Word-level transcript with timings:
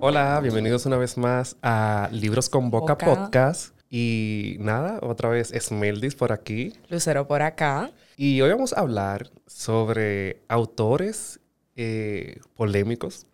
Hola, 0.00 0.40
bienvenidos 0.42 0.86
una 0.86 0.96
vez 0.96 1.16
más 1.18 1.56
a 1.62 2.08
Libros 2.12 2.48
con 2.48 2.70
Boca, 2.70 2.94
Boca. 2.94 3.06
Podcast. 3.06 3.74
Y 3.90 4.56
nada, 4.60 4.98
otra 5.02 5.28
vez 5.28 5.52
Esmeldis 5.52 6.14
por 6.14 6.32
aquí. 6.32 6.72
Lucero 6.88 7.26
por 7.26 7.42
acá. 7.42 7.90
Y 8.16 8.40
hoy 8.40 8.50
vamos 8.50 8.72
a 8.72 8.80
hablar 8.80 9.30
sobre 9.46 10.42
autores 10.48 11.40
eh, 11.76 12.38
polémicos 12.54 13.26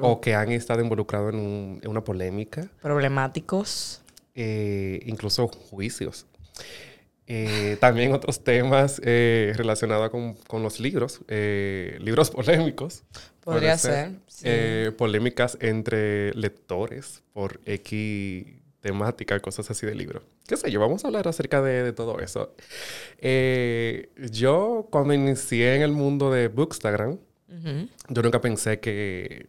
o 0.00 0.20
que 0.20 0.34
han 0.34 0.50
estado 0.52 0.80
involucrados 0.82 1.32
en, 1.34 1.40
un- 1.40 1.80
en 1.82 1.90
una 1.90 2.02
polémica, 2.04 2.68
Problemáticos. 2.80 4.02
eh, 4.34 5.00
incluso 5.06 5.48
juicios. 5.48 6.26
Eh, 7.26 7.76
también 7.80 8.12
otros 8.12 8.42
temas 8.42 9.00
eh, 9.04 9.52
relacionados 9.56 10.10
con, 10.10 10.34
con 10.34 10.62
los 10.62 10.80
libros, 10.80 11.20
eh, 11.28 11.96
libros 12.00 12.30
polémicos. 12.32 13.04
Podría 13.44 13.76
ser, 13.78 14.12
sí. 14.26 14.48
Polémicas 14.96 15.56
entre 15.60 16.32
lectores 16.34 17.22
por 17.32 17.60
X 17.64 18.46
temática, 18.80 19.38
cosas 19.40 19.70
así 19.70 19.86
de 19.86 19.94
libros. 19.94 20.22
¿Qué 20.46 20.56
sé 20.56 20.70
yo? 20.70 20.80
Vamos 20.80 21.04
a 21.04 21.08
hablar 21.08 21.28
acerca 21.28 21.62
de, 21.62 21.84
de 21.84 21.92
todo 21.92 22.18
eso. 22.18 22.54
Yo, 24.30 24.88
cuando 24.90 25.14
inicié 25.14 25.76
en 25.76 25.82
el 25.82 25.92
mundo 25.92 26.32
de 26.32 26.48
Bookstagram, 26.48 27.18
yo 28.08 28.22
nunca 28.22 28.40
pensé 28.40 28.80
que, 28.80 29.46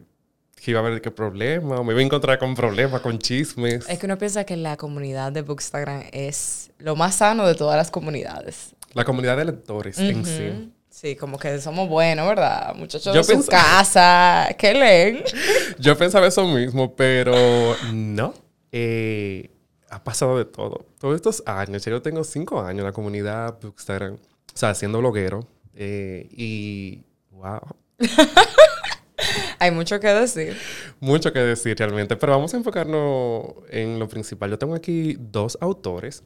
que 0.64 0.70
iba 0.70 0.80
a 0.80 0.86
haber 0.86 1.02
qué 1.02 1.10
problema, 1.10 1.78
o 1.78 1.84
me 1.84 1.92
iba 1.92 2.00
a 2.00 2.04
encontrar 2.04 2.38
con 2.38 2.54
problemas, 2.54 3.02
con 3.02 3.18
chismes. 3.18 3.86
Es 3.88 3.98
que 3.98 4.06
uno 4.06 4.16
piensa 4.16 4.44
que 4.44 4.56
la 4.56 4.76
comunidad 4.78 5.30
de 5.30 5.42
Bookstagram 5.42 6.04
es 6.10 6.70
lo 6.78 6.96
más 6.96 7.16
sano 7.16 7.46
de 7.46 7.54
todas 7.54 7.76
las 7.76 7.90
comunidades. 7.90 8.74
La 8.94 9.04
comunidad 9.04 9.36
de 9.36 9.44
lectores 9.44 9.98
en 9.98 10.20
Ujú. 10.20 10.26
sí. 10.26 10.70
Sí, 10.88 11.16
como 11.16 11.38
que 11.38 11.60
somos 11.60 11.88
buenos, 11.88 12.26
¿verdad? 12.26 12.72
Muchachos 12.76 13.12
Yo 13.14 13.20
de 13.22 13.42
su 13.42 13.46
casa, 13.48 14.48
que 14.56 14.72
leen. 14.72 15.24
Yo 15.78 15.98
pensaba 15.98 16.26
eso 16.28 16.46
mismo, 16.46 16.94
pero 16.94 17.34
no. 17.92 18.32
Eh, 18.70 19.50
ha 19.90 20.02
pasado 20.02 20.38
de 20.38 20.44
todo. 20.44 20.86
Todos 20.98 21.16
estos 21.16 21.42
años, 21.46 21.84
yo 21.84 22.00
tengo 22.00 22.24
cinco 22.24 22.60
años 22.60 22.78
en 22.80 22.84
la 22.86 22.92
comunidad 22.92 23.58
Bookstagram, 23.60 24.14
o 24.14 24.18
sea, 24.56 24.74
siendo 24.74 24.98
bloguero. 25.00 25.46
eh, 25.74 26.28
y, 26.30 27.02
wow, 27.32 27.60
Hay 29.58 29.70
mucho 29.70 30.00
que 30.00 30.08
decir. 30.08 30.56
mucho 31.00 31.32
que 31.32 31.40
decir 31.40 31.76
realmente. 31.78 32.16
Pero 32.16 32.32
vamos 32.32 32.54
a 32.54 32.56
enfocarnos 32.56 33.44
en 33.70 33.98
lo 33.98 34.08
principal. 34.08 34.50
Yo 34.50 34.58
tengo 34.58 34.74
aquí 34.74 35.16
dos 35.18 35.58
autores. 35.60 36.22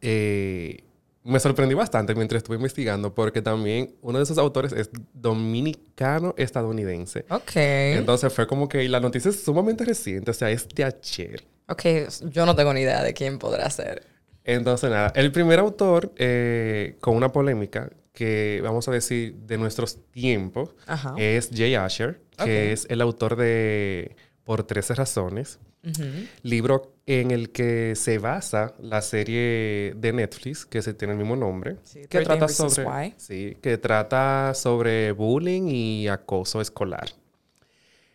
Eh, 0.00 0.84
me 1.22 1.38
sorprendí 1.38 1.74
bastante 1.74 2.14
mientras 2.14 2.38
estuve 2.38 2.56
investigando 2.56 3.14
porque 3.14 3.42
también 3.42 3.94
uno 4.00 4.18
de 4.18 4.24
esos 4.24 4.38
autores 4.38 4.72
es 4.72 4.90
dominicano-estadounidense. 5.12 7.26
Ok. 7.28 7.56
Entonces 7.56 8.32
fue 8.32 8.46
como 8.46 8.68
que 8.68 8.88
la 8.88 9.00
noticia 9.00 9.30
es 9.30 9.42
sumamente 9.42 9.84
reciente, 9.84 10.30
o 10.30 10.34
sea, 10.34 10.50
es 10.50 10.66
de 10.68 10.84
ayer. 10.84 11.44
Ok, 11.68 11.82
yo 12.30 12.46
no 12.46 12.56
tengo 12.56 12.72
ni 12.72 12.80
idea 12.80 13.02
de 13.02 13.12
quién 13.12 13.38
podrá 13.38 13.68
ser. 13.70 14.06
Entonces, 14.44 14.90
nada, 14.90 15.12
el 15.14 15.30
primer 15.30 15.58
autor 15.58 16.12
eh, 16.16 16.96
con 17.00 17.14
una 17.14 17.30
polémica 17.30 17.90
que 18.20 18.60
vamos 18.62 18.86
a 18.86 18.90
decir 18.90 19.34
de 19.46 19.56
nuestros 19.56 19.96
tiempos 20.10 20.74
Ajá. 20.86 21.14
es 21.16 21.48
Jay 21.54 21.74
Asher, 21.74 22.20
que 22.44 22.70
es 22.70 22.86
el 22.90 23.00
autor 23.00 23.34
de 23.34 24.14
Por 24.44 24.62
13 24.64 24.94
razones, 24.94 25.58
libro 26.42 26.92
en 27.06 27.30
el 27.30 27.48
que 27.48 27.94
se 27.96 28.18
basa 28.18 28.74
la 28.78 29.00
serie 29.00 29.94
de 29.96 30.12
Netflix 30.12 30.66
que 30.66 30.82
se 30.82 30.92
tiene 30.92 31.14
el 31.14 31.18
mismo 31.18 31.34
nombre, 31.34 31.78
Sí, 31.82 32.00
que 32.00 32.20
13 32.20 32.24
trata 32.26 32.48
sobre 32.48 33.14
sí, 33.16 33.56
que 33.62 33.78
trata 33.78 34.52
sobre 34.52 35.12
bullying 35.12 35.68
y 35.68 36.08
acoso 36.08 36.60
escolar. 36.60 37.08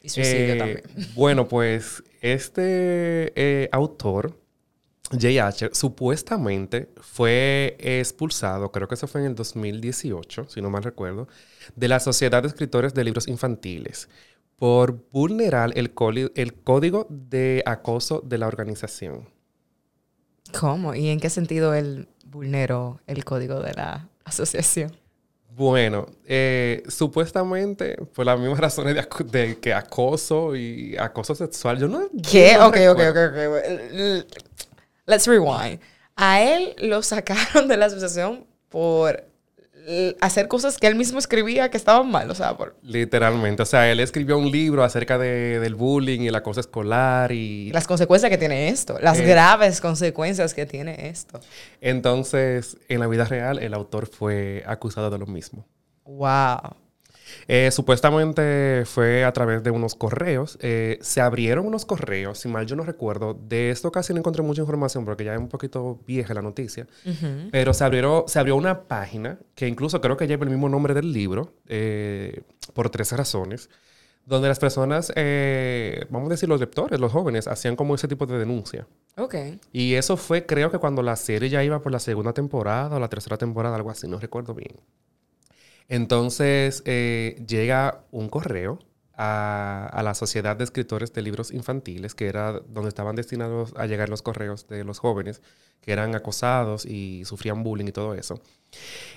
Y 0.04 0.10
suicidio 0.10 0.54
Eh, 0.54 0.58
también. 0.58 0.84
Bueno, 1.16 1.48
pues 1.48 2.04
este 2.22 3.34
eh, 3.36 3.70
autor, 3.72 4.38
Jay 5.12 5.38
Asher, 5.38 5.70
supuestamente 5.74 6.90
fue 7.00 7.78
expulsado, 7.80 8.72
creo 8.72 8.88
que 8.88 8.96
eso 8.96 9.08
fue 9.08 9.22
en 9.22 9.28
el 9.28 9.36
2018, 9.36 10.48
si 10.50 10.62
no 10.62 10.70
mal 10.70 10.84
recuerdo, 10.84 11.28
de 11.76 11.88
la 11.88 12.00
Sociedad 12.00 12.42
de 12.42 12.48
Escritores 12.48 12.94
de 12.94 13.04
Libros 13.04 13.28
Infantiles 13.28 14.10
por 14.58 15.04
vulnerar 15.12 15.72
el, 15.76 15.92
el 16.36 16.54
código 16.54 17.08
de 17.10 17.62
acoso 17.66 18.22
de 18.26 18.38
la 18.38 18.48
organización. 18.48 19.30
¿Cómo? 20.58 20.96
¿Y 20.96 21.10
en 21.10 21.20
qué 21.20 21.30
sentido 21.30 21.74
él 21.74 22.08
vulneró 22.26 23.02
el 23.08 23.26
código 23.26 23.60
de 23.60 23.74
la 23.74 24.08
asociación? 24.24 24.96
Bueno, 25.50 26.08
eh, 26.26 26.84
supuestamente 26.88 27.98
por 28.14 28.26
las 28.26 28.40
mismas 28.40 28.60
razones 28.62 28.96
de, 29.26 29.58
que 29.58 29.74
acoso 29.74 30.56
y 30.56 30.96
acoso 30.98 31.36
sexual, 31.36 31.80
yo 31.80 31.88
no... 31.88 32.10
¿Qué? 32.30 32.56
no 32.58 32.68
ok, 32.68 32.78
ok, 32.92 33.00
ok, 33.10 33.18
ok. 33.18 34.46
Let's 35.06 35.28
rewind. 35.28 35.80
A 36.16 36.42
él 36.42 36.76
lo 36.80 37.02
sacaron 37.04 37.68
de 37.68 37.78
la 37.78 37.86
asociación 37.88 38.46
por 38.70 39.24
hacer 40.20 40.48
cosas 40.48 40.78
que 40.80 40.88
él 40.88 40.96
mismo 40.96 41.20
escribía 41.20 41.70
que 41.70 41.78
estaban 41.78 42.10
mal. 42.10 42.32
O 42.32 42.34
sea, 42.36 42.58
por 42.58 42.76
Literalmente. 42.82 43.62
O 43.62 43.66
sea, 43.68 43.92
él 43.92 44.00
escribió 44.00 44.36
un 44.38 44.50
libro 44.50 44.84
acerca 44.84 45.20
de- 45.20 45.60
del 45.60 45.76
bullying 45.76 46.22
y 46.22 46.28
el 46.30 46.34
acoso 46.36 46.60
escolar 46.60 47.32
y... 47.32 47.70
las 47.72 47.86
consecuencias 47.86 48.32
que 48.32 48.38
tiene 48.40 48.70
esto. 48.70 48.98
Las 49.00 49.20
Eh. 49.20 49.26
graves 49.26 49.82
consecuencias 49.82 50.56
que 50.56 50.66
tiene 50.66 51.10
esto. 51.10 51.40
Entonces, 51.82 52.78
en 52.90 53.00
la 53.00 53.08
vida 53.08 53.26
real, 53.26 53.60
el 53.60 53.74
autor 53.76 54.08
fue 54.08 54.64
acusado 54.66 55.12
de 55.12 55.20
lo 55.20 55.28
mismo. 55.28 55.68
Wow. 56.06 56.76
Eh, 57.48 57.72
supuestamente 57.72 58.84
fue 58.86 59.24
a 59.24 59.32
través 59.34 59.64
de 59.64 59.72
unos 59.72 59.96
correos. 59.96 60.58
Eh, 60.62 60.98
se 61.02 61.22
abrieron 61.22 61.66
unos 61.66 61.86
correos, 61.86 62.40
si 62.40 62.48
mal 62.48 62.66
yo 62.66 62.76
no 62.76 62.84
recuerdo. 62.84 63.34
De 63.34 63.70
esto 63.70 63.92
casi 63.92 64.14
no 64.14 64.20
encontré 64.20 64.44
mucha 64.44 64.62
información 64.62 65.06
porque 65.06 65.24
ya 65.24 65.34
es 65.34 65.40
un 65.40 65.50
poquito 65.50 66.00
vieja 66.06 66.34
la 66.34 66.42
noticia. 66.42 66.88
Pero 67.52 67.74
se 67.74 67.84
abrió, 67.84 68.26
se 68.28 68.40
abrió 68.40 68.56
una 68.56 68.84
página 68.84 69.40
que 69.56 69.68
incluso 69.68 70.02
creo 70.02 70.18
que 70.18 70.28
lleva 70.28 70.44
el 70.44 70.50
mismo 70.50 70.70
nombre 70.70 70.94
del 70.94 71.12
libro, 71.12 71.54
eh, 71.68 72.42
por 72.74 72.90
tres 72.90 73.12
razones, 73.12 73.70
donde 74.26 74.48
las 74.48 74.60
personas, 74.60 75.14
vamos 76.10 76.28
a 76.28 76.34
decir 76.34 76.50
los 76.50 76.60
lectores, 76.60 77.00
los 77.00 77.12
jóvenes, 77.12 77.48
hacían 77.48 77.76
como 77.76 77.96
ese 77.96 78.08
tipo 78.08 78.26
de 78.26 78.40
denuncia. 78.40 78.88
Ok. 79.18 79.36
Y 79.72 79.94
eso 79.94 80.18
fue, 80.18 80.46
creo 80.46 80.72
que 80.72 80.80
cuando 80.80 81.04
la 81.04 81.16
serie 81.16 81.50
ya 81.50 81.64
iba 81.64 81.80
por 81.80 81.92
la 81.92 82.00
segunda 82.00 82.34
temporada 82.34 82.96
o 82.96 83.00
la 83.00 83.08
tercera 83.08 83.38
temporada, 83.38 83.76
algo 83.76 83.92
así, 83.92 84.08
no 84.08 84.20
recuerdo 84.20 84.54
bien. 84.54 84.76
Entonces 85.90 86.82
eh, 86.86 87.44
llega 87.48 88.04
un 88.12 88.30
correo 88.30 88.80
a, 89.14 89.90
a 89.92 90.04
la 90.04 90.14
Sociedad 90.14 90.56
de 90.56 90.64
Escritores 90.64 91.14
de 91.14 91.22
Libros 91.22 91.52
Infantiles, 91.52 92.16
que 92.16 92.28
era 92.28 92.54
donde 92.54 92.90
estaban 92.90 93.16
destinados 93.16 93.74
a 93.78 93.86
llegar 93.86 94.10
los 94.10 94.22
correos 94.22 94.68
de 94.68 94.84
los 94.84 95.00
jóvenes 95.00 95.42
que 95.86 95.92
eran 95.92 96.16
acosados 96.16 96.86
y 96.86 97.24
sufrían 97.26 97.64
bullying 97.64 97.86
y 97.86 97.92
todo 97.92 98.16
eso. 98.16 98.42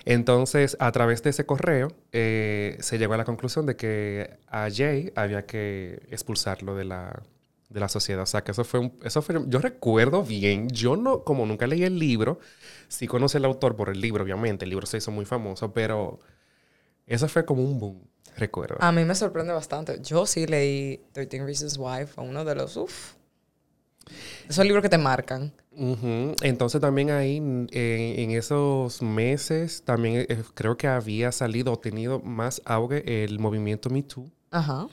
Entonces, 0.04 0.76
a 0.80 0.92
través 0.92 1.22
de 1.22 1.30
ese 1.30 1.46
correo, 1.46 1.92
eh, 2.12 2.76
se 2.80 2.98
llegó 2.98 3.14
a 3.14 3.16
la 3.16 3.24
conclusión 3.24 3.66
de 3.66 3.74
que 3.74 4.38
a 4.46 4.68
Jay 4.70 5.10
había 5.16 5.46
que 5.46 6.02
expulsarlo 6.10 6.76
de 6.76 6.84
la, 6.84 7.22
de 7.70 7.80
la 7.80 7.88
sociedad. 7.88 8.22
O 8.22 8.26
sea, 8.26 8.44
que 8.44 8.52
eso 8.52 8.64
fue 8.64 8.80
un... 8.80 8.92
Eso 9.02 9.22
fue, 9.22 9.36
yo 9.48 9.58
recuerdo 9.60 10.22
bien, 10.22 10.68
yo 10.68 10.96
no, 10.96 11.24
como 11.24 11.46
nunca 11.46 11.66
leí 11.66 11.84
el 11.84 11.98
libro, 11.98 12.38
sí 12.88 13.06
conocí 13.06 13.38
al 13.38 13.46
autor 13.46 13.74
por 13.74 13.88
el 13.88 14.00
libro, 14.00 14.22
obviamente, 14.22 14.64
el 14.64 14.70
libro 14.70 14.86
se 14.86 14.98
hizo 14.98 15.10
muy 15.10 15.24
famoso, 15.24 15.72
pero 15.72 16.20
eso 17.08 17.28
fue 17.28 17.44
como 17.44 17.62
un 17.62 17.78
boom, 17.78 18.00
recuerdo. 18.36 18.76
A 18.80 18.92
mí 18.92 19.04
me 19.04 19.14
sorprende 19.14 19.52
bastante. 19.52 19.98
Yo 20.02 20.26
sí 20.26 20.46
leí 20.46 21.00
13 21.12 21.44
Reasons 21.44 21.76
Why. 21.78 22.06
Fue 22.06 22.24
uno 22.24 22.44
de 22.44 22.54
los... 22.54 22.76
Uf. 22.76 23.14
Esos 24.48 24.64
libros 24.64 24.82
que 24.82 24.88
te 24.88 24.98
marcan. 24.98 25.52
Ujú. 25.72 26.34
Entonces 26.42 26.80
también 26.80 27.10
ahí 27.10 27.36
en, 27.36 27.68
en 27.72 28.30
esos 28.32 29.02
meses 29.02 29.82
también 29.84 30.26
eh, 30.28 30.42
creo 30.54 30.76
que 30.76 30.86
había 30.88 31.30
salido 31.30 31.72
o 31.72 31.78
tenido 31.78 32.20
más 32.20 32.62
auge 32.64 33.24
el 33.24 33.38
movimiento 33.38 33.90
Me 33.90 34.02
Too. 34.02 34.30
Ajá. 34.50 34.86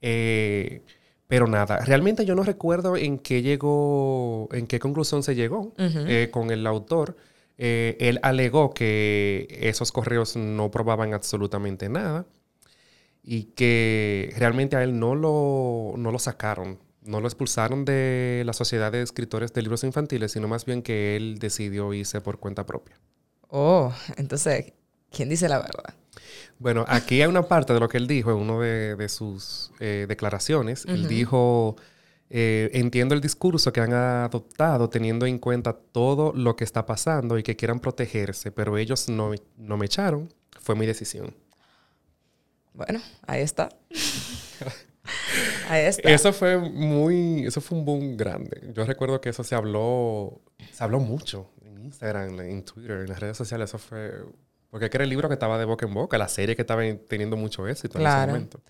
Eh, 0.00 0.82
pero 1.28 1.46
nada, 1.46 1.78
realmente 1.84 2.24
yo 2.24 2.34
no 2.34 2.44
recuerdo 2.44 2.96
en 2.96 3.18
qué 3.18 3.42
llegó, 3.42 4.48
en 4.52 4.66
qué 4.66 4.78
conclusión 4.78 5.22
se 5.22 5.34
llegó 5.34 5.72
Ujú. 5.78 5.98
eh, 6.06 6.30
con 6.30 6.50
el 6.50 6.66
autor. 6.66 7.16
Eh, 7.58 7.96
él 8.00 8.20
alegó 8.22 8.74
que 8.74 9.48
esos 9.60 9.92
correos 9.92 10.36
no 10.36 10.70
probaban 10.70 11.14
absolutamente 11.14 11.88
nada 11.88 12.26
y 13.22 13.44
que 13.54 14.32
realmente 14.36 14.76
a 14.76 14.82
él 14.82 14.98
no 14.98 15.14
lo, 15.14 15.94
no 15.96 16.12
lo 16.12 16.18
sacaron, 16.18 16.78
no 17.02 17.20
lo 17.20 17.26
expulsaron 17.26 17.84
de 17.84 18.42
la 18.44 18.52
Sociedad 18.52 18.92
de 18.92 19.02
Escritores 19.02 19.52
de 19.52 19.62
Libros 19.62 19.84
Infantiles, 19.84 20.32
sino 20.32 20.48
más 20.48 20.64
bien 20.64 20.82
que 20.82 21.16
él 21.16 21.38
decidió 21.38 21.92
irse 21.92 22.20
por 22.20 22.38
cuenta 22.38 22.66
propia. 22.66 22.98
Oh, 23.48 23.92
entonces, 24.16 24.72
¿quién 25.10 25.28
dice 25.28 25.48
la 25.48 25.58
verdad? 25.58 25.94
Bueno, 26.58 26.84
aquí 26.88 27.20
hay 27.20 27.28
una 27.28 27.42
parte 27.42 27.72
de 27.72 27.80
lo 27.80 27.88
que 27.88 27.98
él 27.98 28.06
dijo 28.06 28.30
en 28.30 28.38
una 28.38 28.58
de, 28.58 28.96
de 28.96 29.08
sus 29.08 29.70
eh, 29.80 30.06
declaraciones. 30.08 30.84
Él 30.86 31.08
dijo, 31.08 31.76
eh, 32.30 32.70
entiendo 32.72 33.14
el 33.14 33.20
discurso 33.20 33.72
que 33.72 33.80
han 33.80 33.92
adoptado 33.92 34.88
teniendo 34.90 35.26
en 35.26 35.38
cuenta 35.38 35.72
todo 35.74 36.32
lo 36.34 36.56
que 36.56 36.64
está 36.64 36.84
pasando 36.86 37.38
y 37.38 37.42
que 37.42 37.56
quieran 37.56 37.80
protegerse, 37.80 38.50
pero 38.50 38.76
ellos 38.78 39.08
no, 39.08 39.32
no 39.56 39.76
me 39.76 39.86
echaron. 39.86 40.32
Fue 40.60 40.74
mi 40.74 40.86
decisión. 40.86 41.34
Bueno, 42.74 43.00
ahí 43.26 43.40
está. 43.42 43.68
Ahí 45.68 45.84
está. 45.84 46.10
Eso 46.10 46.32
fue 46.32 46.58
muy, 46.58 47.46
eso 47.46 47.60
fue 47.60 47.78
un 47.78 47.84
boom 47.84 48.16
grande. 48.16 48.72
Yo 48.74 48.84
recuerdo 48.84 49.20
que 49.20 49.28
eso 49.28 49.44
se 49.44 49.54
habló, 49.54 50.40
se 50.72 50.82
habló 50.82 50.98
mucho 50.98 51.50
en 51.64 51.78
Instagram, 51.78 52.40
en 52.40 52.64
Twitter, 52.64 53.00
en 53.02 53.08
las 53.08 53.20
redes 53.20 53.36
sociales. 53.36 53.70
Eso 53.70 53.78
fue, 53.78 54.12
porque 54.70 54.86
era 54.92 55.04
el 55.04 55.10
libro 55.10 55.28
que 55.28 55.34
estaba 55.34 55.58
de 55.58 55.64
boca 55.64 55.86
en 55.86 55.94
boca, 55.94 56.18
la 56.18 56.28
serie 56.28 56.56
que 56.56 56.62
estaba 56.62 56.82
teniendo 57.08 57.36
mucho 57.36 57.66
éxito 57.68 57.98
en 57.98 58.06
ese 58.06 58.12
Claro. 58.14 58.32
momento. 58.32 58.60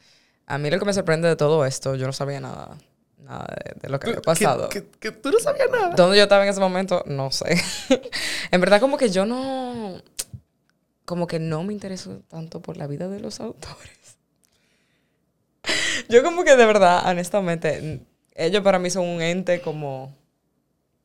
A 0.46 0.58
mí 0.58 0.70
lo 0.70 0.78
que 0.78 0.84
me 0.84 0.92
sorprende 0.92 1.26
de 1.28 1.36
todo 1.36 1.64
esto, 1.64 1.96
yo 1.96 2.06
no 2.06 2.12
sabía 2.12 2.40
nada, 2.40 2.76
nada 3.18 3.46
de, 3.64 3.80
de 3.80 3.88
lo 3.88 3.98
que 3.98 4.08
había 4.10 4.22
pasado. 4.22 4.68
Que, 4.68 4.84
que- 4.84 4.98
que 4.98 5.12
tú 5.12 5.30
no 5.30 5.38
sabías 5.38 5.68
nada. 5.70 5.90
¿Dónde 5.96 6.16
yo 6.16 6.22
estaba 6.24 6.44
en 6.44 6.50
ese 6.50 6.60
momento? 6.60 7.02
No 7.06 7.30
sé. 7.30 7.60
en 8.50 8.60
verdad, 8.60 8.80
como 8.80 8.96
que 8.96 9.10
yo 9.10 9.26
no. 9.26 10.00
Como 11.04 11.26
que 11.26 11.38
no 11.38 11.62
me 11.62 11.72
intereso 11.72 12.22
tanto 12.28 12.60
por 12.60 12.76
la 12.76 12.86
vida 12.86 13.08
de 13.08 13.20
los 13.20 13.40
autores. 13.40 14.18
yo, 16.08 16.22
como 16.22 16.44
que 16.44 16.56
de 16.56 16.66
verdad, 16.66 17.08
honestamente, 17.08 18.00
ellos 18.34 18.62
para 18.62 18.78
mí 18.78 18.90
son 18.90 19.04
un 19.06 19.22
ente 19.22 19.60
como. 19.60 20.14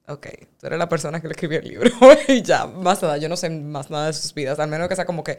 Ok, 0.07 0.27
tú 0.59 0.67
eres 0.67 0.79
la 0.79 0.89
persona 0.89 1.21
que 1.21 1.27
le 1.27 1.33
escribió 1.33 1.59
el 1.59 1.67
libro. 1.69 1.89
y 2.27 2.41
ya, 2.41 2.65
más 2.65 3.01
nada. 3.01 3.17
Yo 3.17 3.29
no 3.29 3.37
sé 3.37 3.49
más 3.49 3.89
nada 3.89 4.07
de 4.07 4.13
sus 4.13 4.33
vidas. 4.33 4.59
Al 4.59 4.69
menos 4.69 4.89
que 4.89 4.95
sea 4.95 5.05
como 5.05 5.23
que 5.23 5.37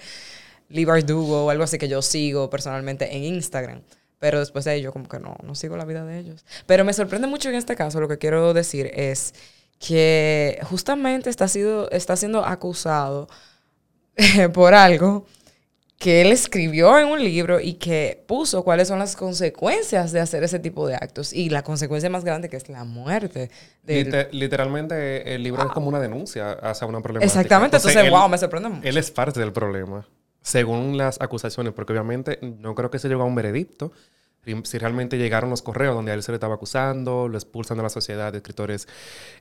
Lee 0.68 0.84
Bardugo 0.84 1.46
o 1.46 1.50
algo 1.50 1.64
así 1.64 1.76
que 1.78 1.88
yo 1.88 2.00
sigo 2.00 2.48
personalmente 2.48 3.14
en 3.14 3.24
Instagram. 3.24 3.82
Pero 4.22 4.38
después 4.38 4.64
de 4.64 4.76
ello, 4.76 4.92
como 4.92 5.08
que 5.08 5.18
no, 5.18 5.34
no 5.42 5.56
sigo 5.56 5.76
la 5.76 5.84
vida 5.84 6.04
de 6.04 6.16
ellos. 6.16 6.44
Pero 6.66 6.84
me 6.84 6.92
sorprende 6.92 7.26
mucho 7.26 7.48
en 7.48 7.56
este 7.56 7.74
caso, 7.74 8.00
lo 8.00 8.06
que 8.06 8.18
quiero 8.18 8.54
decir 8.54 8.88
es 8.94 9.34
que 9.80 10.60
justamente 10.62 11.28
está, 11.28 11.48
sido, 11.48 11.90
está 11.90 12.14
siendo 12.14 12.44
acusado 12.44 13.26
por 14.54 14.74
algo 14.74 15.26
que 15.98 16.20
él 16.20 16.30
escribió 16.32 16.98
en 17.00 17.08
un 17.08 17.22
libro 17.22 17.58
y 17.60 17.74
que 17.74 18.24
puso 18.28 18.62
cuáles 18.64 18.86
son 18.88 18.98
las 19.00 19.14
consecuencias 19.16 20.12
de 20.12 20.20
hacer 20.20 20.42
ese 20.44 20.58
tipo 20.60 20.86
de 20.86 20.94
actos. 20.94 21.32
Y 21.32 21.48
la 21.50 21.62
consecuencia 21.62 22.08
más 22.08 22.24
grande 22.24 22.48
que 22.48 22.56
es 22.56 22.68
la 22.68 22.84
muerte. 22.84 23.50
del- 23.82 24.06
Liter- 24.06 24.28
literalmente 24.32 25.34
el 25.34 25.42
libro 25.42 25.62
es 25.66 25.72
como 25.72 25.88
una 25.88 25.98
denuncia 26.00 26.52
hacia 26.52 26.86
una 26.86 27.00
problemática. 27.00 27.40
Exactamente, 27.40 27.76
entonces, 27.76 28.02
él- 28.04 28.10
wow, 28.10 28.28
me 28.28 28.38
sorprende 28.38 28.68
mucho. 28.68 28.88
Él 28.88 28.96
es 28.96 29.10
parte 29.10 29.38
del 29.40 29.52
problema, 29.52 30.06
según 30.42 30.98
las 30.98 31.20
acusaciones, 31.20 31.72
porque 31.72 31.92
obviamente 31.92 32.38
no 32.42 32.74
creo 32.74 32.90
que 32.90 32.98
se 32.98 33.08
llegó 33.08 33.22
a 33.22 33.26
un 33.26 33.34
veredicto. 33.34 33.92
Si 34.64 34.76
realmente 34.78 35.18
llegaron 35.18 35.50
los 35.50 35.62
correos 35.62 35.94
donde 35.94 36.10
a 36.10 36.14
él 36.14 36.22
se 36.24 36.32
le 36.32 36.36
estaba 36.36 36.56
acusando, 36.56 37.28
lo 37.28 37.38
expulsan 37.38 37.76
de 37.76 37.84
la 37.84 37.88
sociedad 37.88 38.32
de 38.32 38.38
escritores 38.38 38.88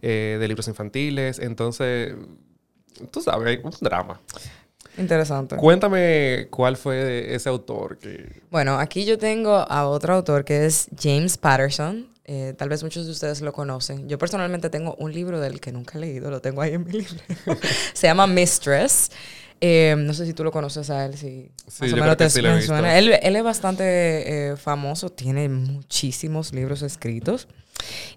eh, 0.04 0.38
de 0.40 0.48
libros 0.48 0.68
infantiles. 0.68 1.40
Entonces, 1.40 2.14
tú 3.10 3.22
sabes, 3.22 3.60
un 3.64 3.72
drama. 3.82 4.22
Interesante. 4.98 5.56
Cuéntame 5.56 6.48
cuál 6.52 6.78
fue 6.78 7.34
ese 7.34 7.50
autor 7.50 7.98
que... 7.98 8.44
Bueno, 8.52 8.78
aquí 8.78 9.06
yo 9.06 9.18
tengo 9.18 9.56
a 9.56 9.88
otro 9.88 10.14
autor 10.14 10.46
que 10.46 10.66
es 10.66 10.88
James 11.00 11.38
Patterson. 11.38 12.08
Eh, 12.26 12.54
tal 12.56 12.70
vez 12.70 12.84
muchos 12.84 13.06
de 13.06 13.12
ustedes 13.12 13.42
lo 13.42 13.54
conocen. 13.54 14.08
Yo 14.08 14.18
personalmente 14.20 14.70
tengo 14.70 14.96
un 15.00 15.12
libro 15.12 15.40
del 15.40 15.60
que 15.60 15.72
nunca 15.72 15.98
he 15.98 16.02
leído, 16.02 16.30
lo 16.30 16.42
tengo 16.42 16.62
ahí 16.62 16.74
en 16.74 16.86
mi 16.86 16.92
libro. 17.00 17.16
Se 17.94 18.08
llama 18.08 18.28
Mistress. 18.28 19.10
Eh, 19.64 19.96
no 19.96 20.14
sé 20.16 20.26
si 20.26 20.34
tú 20.34 20.44
lo 20.44 20.52
conoces 20.52 20.90
a 20.90 21.06
él, 21.06 21.16
si 21.18 21.52
Sí, 21.68 21.84
más 21.84 21.94
o 21.94 21.96
menos 21.98 22.18
te 22.18 22.30
sí 22.32 22.42
me 22.42 22.62
suena. 22.64 22.98
Él, 22.98 23.14
él 23.22 23.36
es 23.36 23.44
bastante 23.44 23.84
eh, 24.52 24.58
famoso, 24.58 25.12
tiene 25.12 25.50
muchísimos 25.50 26.52
libros 26.52 26.82
escritos. 26.82 27.48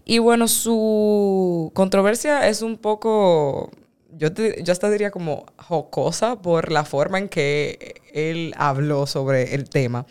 Y 0.06 0.18
bueno, 0.18 0.48
su 0.48 1.70
controversia 1.74 2.48
es 2.48 2.62
un 2.62 2.78
poco, 2.78 3.70
yo, 4.10 4.32
te- 4.32 4.62
yo 4.62 4.72
hasta 4.72 4.88
diría 4.90 5.10
como 5.10 5.44
jocosa 5.58 6.40
por 6.40 6.72
la 6.72 6.84
forma 6.84 7.18
en 7.18 7.28
que 7.28 8.00
él 8.14 8.54
habló 8.56 9.06
sobre 9.06 9.54
el 9.54 9.68
tema. 9.68 10.06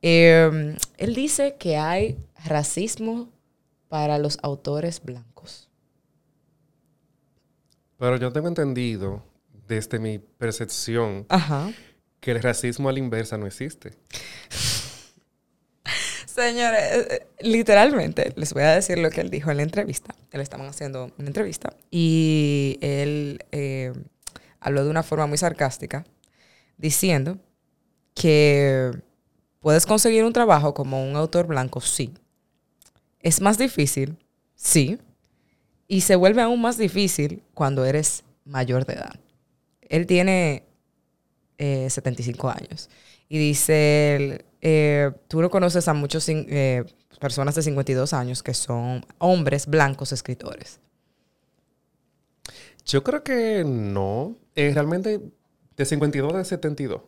Eh, 0.00 0.76
él 0.98 1.14
dice 1.14 1.56
que 1.58 1.76
hay 1.76 2.18
racismo 2.44 3.28
para 3.88 4.18
los 4.18 4.38
autores 4.42 5.02
blancos. 5.02 5.68
Pero 7.98 8.16
yo 8.16 8.32
tengo 8.32 8.48
entendido, 8.48 9.22
desde 9.74 9.98
mi 9.98 10.18
percepción, 10.18 11.24
Ajá. 11.30 11.72
que 12.20 12.32
el 12.32 12.42
racismo 12.42 12.88
a 12.88 12.92
la 12.92 12.98
inversa 12.98 13.38
no 13.38 13.46
existe. 13.46 13.92
Señores, 16.26 16.80
eh, 16.80 17.08
eh, 17.10 17.26
literalmente 17.40 18.32
les 18.36 18.52
voy 18.52 18.62
a 18.62 18.72
decir 18.74 18.98
lo 18.98 19.10
que 19.10 19.20
él 19.20 19.30
dijo 19.30 19.50
en 19.50 19.58
la 19.58 19.62
entrevista. 19.62 20.14
Él 20.30 20.40
estaban 20.40 20.66
haciendo 20.66 21.12
una 21.18 21.28
entrevista 21.28 21.74
y 21.90 22.78
él 22.80 23.44
eh, 23.52 23.92
habló 24.60 24.84
de 24.84 24.90
una 24.90 25.02
forma 25.02 25.26
muy 25.26 25.38
sarcástica 25.38 26.04
diciendo 26.76 27.38
que 28.14 28.90
puedes 29.60 29.86
conseguir 29.86 30.24
un 30.24 30.32
trabajo 30.32 30.74
como 30.74 31.02
un 31.02 31.16
autor 31.16 31.46
blanco, 31.46 31.80
sí. 31.80 32.12
Es 33.20 33.40
más 33.40 33.56
difícil, 33.56 34.18
sí. 34.54 34.98
Y 35.88 36.02
se 36.02 36.16
vuelve 36.16 36.42
aún 36.42 36.60
más 36.60 36.78
difícil 36.78 37.42
cuando 37.54 37.84
eres 37.84 38.24
mayor 38.44 38.84
de 38.86 38.94
edad. 38.94 39.20
Él 39.92 40.06
tiene 40.06 40.64
eh, 41.58 41.88
75 41.90 42.48
años. 42.48 42.88
Y 43.28 43.38
dice, 43.38 44.44
eh, 44.60 45.10
tú 45.28 45.40
no 45.42 45.50
conoces 45.50 45.86
a 45.86 45.94
muchos 45.94 46.28
cin- 46.28 46.46
eh, 46.48 46.84
personas 47.20 47.54
de 47.54 47.62
52 47.62 48.12
años 48.14 48.42
que 48.42 48.54
son 48.54 49.04
hombres 49.18 49.66
blancos 49.66 50.12
escritores. 50.12 50.80
Yo 52.86 53.02
creo 53.04 53.22
que 53.22 53.64
no. 53.64 54.36
Eh, 54.56 54.72
realmente, 54.74 55.20
de 55.76 55.84
52 55.84 56.34
a 56.34 56.44
72. 56.44 57.02